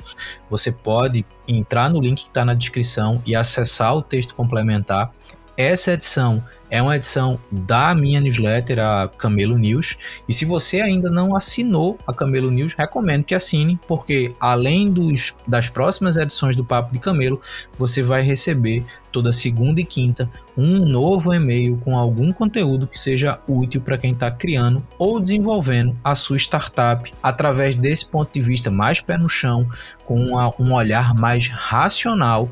[0.50, 5.12] você pode entrar no link que está na descrição e acessar o texto complementar.
[5.58, 9.98] Essa edição é uma edição da minha newsletter, a Camelo News.
[10.28, 15.36] E se você ainda não assinou a Camelo News, recomendo que assine, porque além dos,
[15.46, 17.42] das próximas edições do Papo de Camelo,
[17.78, 23.40] você vai receber toda segunda e quinta um novo e-mail com algum conteúdo que seja
[23.46, 28.72] útil para quem está criando ou desenvolvendo a sua startup através desse ponto de vista
[28.72, 29.68] mais pé no chão,
[30.06, 32.50] com uma, um olhar mais racional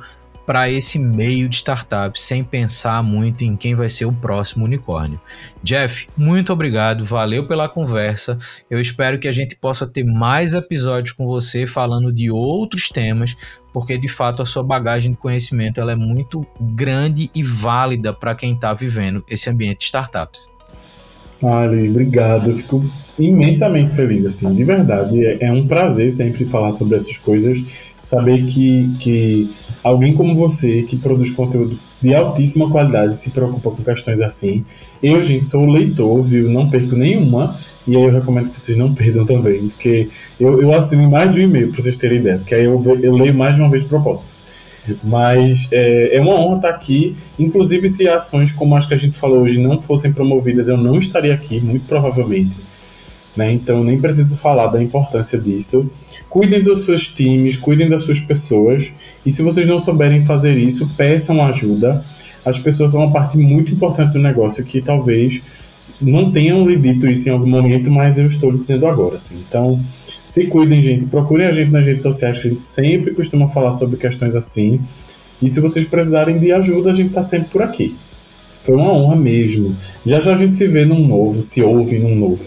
[0.50, 5.22] para esse meio de startups sem pensar muito em quem vai ser o próximo unicórnio.
[5.62, 8.36] Jeff, muito obrigado, valeu pela conversa.
[8.68, 13.38] Eu espero que a gente possa ter mais episódios com você falando de outros temas,
[13.72, 18.34] porque de fato a sua bagagem de conhecimento ela é muito grande e válida para
[18.34, 20.50] quem está vivendo esse ambiente de startups.
[21.44, 22.50] Ali, obrigado.
[22.50, 22.84] Eu fico
[23.18, 25.24] imensamente feliz, assim, de verdade.
[25.24, 27.62] É, é um prazer sempre falar sobre essas coisas,
[28.02, 29.50] saber que, que
[29.84, 34.64] alguém como você, que produz conteúdo de altíssima qualidade, se preocupa com questões assim.
[35.04, 36.50] Eu, gente, sou leitor, viu?
[36.50, 37.58] Não perco nenhuma.
[37.88, 40.10] E aí eu recomendo que vocês não perdam também, porque
[40.40, 43.14] eu, eu assino mais de um e-mail, para vocês terem ideia, porque aí eu, eu
[43.16, 44.39] leio mais de uma vez de propósito.
[45.04, 47.16] Mas é, é, uma honra estar aqui.
[47.38, 50.98] Inclusive, se ações como as que a gente falou hoje não fossem promovidas, eu não
[51.00, 52.58] estaria aqui, muito provavelmente.
[53.36, 53.52] Né?
[53.54, 55.90] Então, nem preciso falar da importância disso.
[56.30, 58.94] Cuidem dos seus times, cuidem das suas pessoas.
[59.26, 62.04] E se vocês não souberem fazer isso, peçam ajuda.
[62.44, 65.42] As pessoas são uma parte muito importante do negócio que talvez
[66.02, 69.18] não tenham lhe dito isso em algum momento, mas eu estou dizendo agora.
[69.18, 69.44] Assim.
[69.48, 69.80] Então,
[70.30, 71.08] se cuidem, gente.
[71.08, 74.80] Procurem a gente nas redes sociais, que a gente sempre costuma falar sobre questões assim.
[75.42, 77.98] E se vocês precisarem de ajuda, a gente está sempre por aqui.
[78.62, 79.76] Foi uma honra mesmo.
[80.06, 82.46] Já já a gente se vê num novo, se ouve num novo.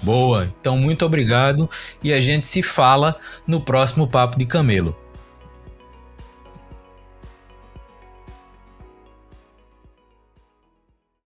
[0.00, 1.68] Boa, então muito obrigado
[2.02, 3.16] e a gente se fala
[3.46, 4.96] no próximo Papo de Camelo.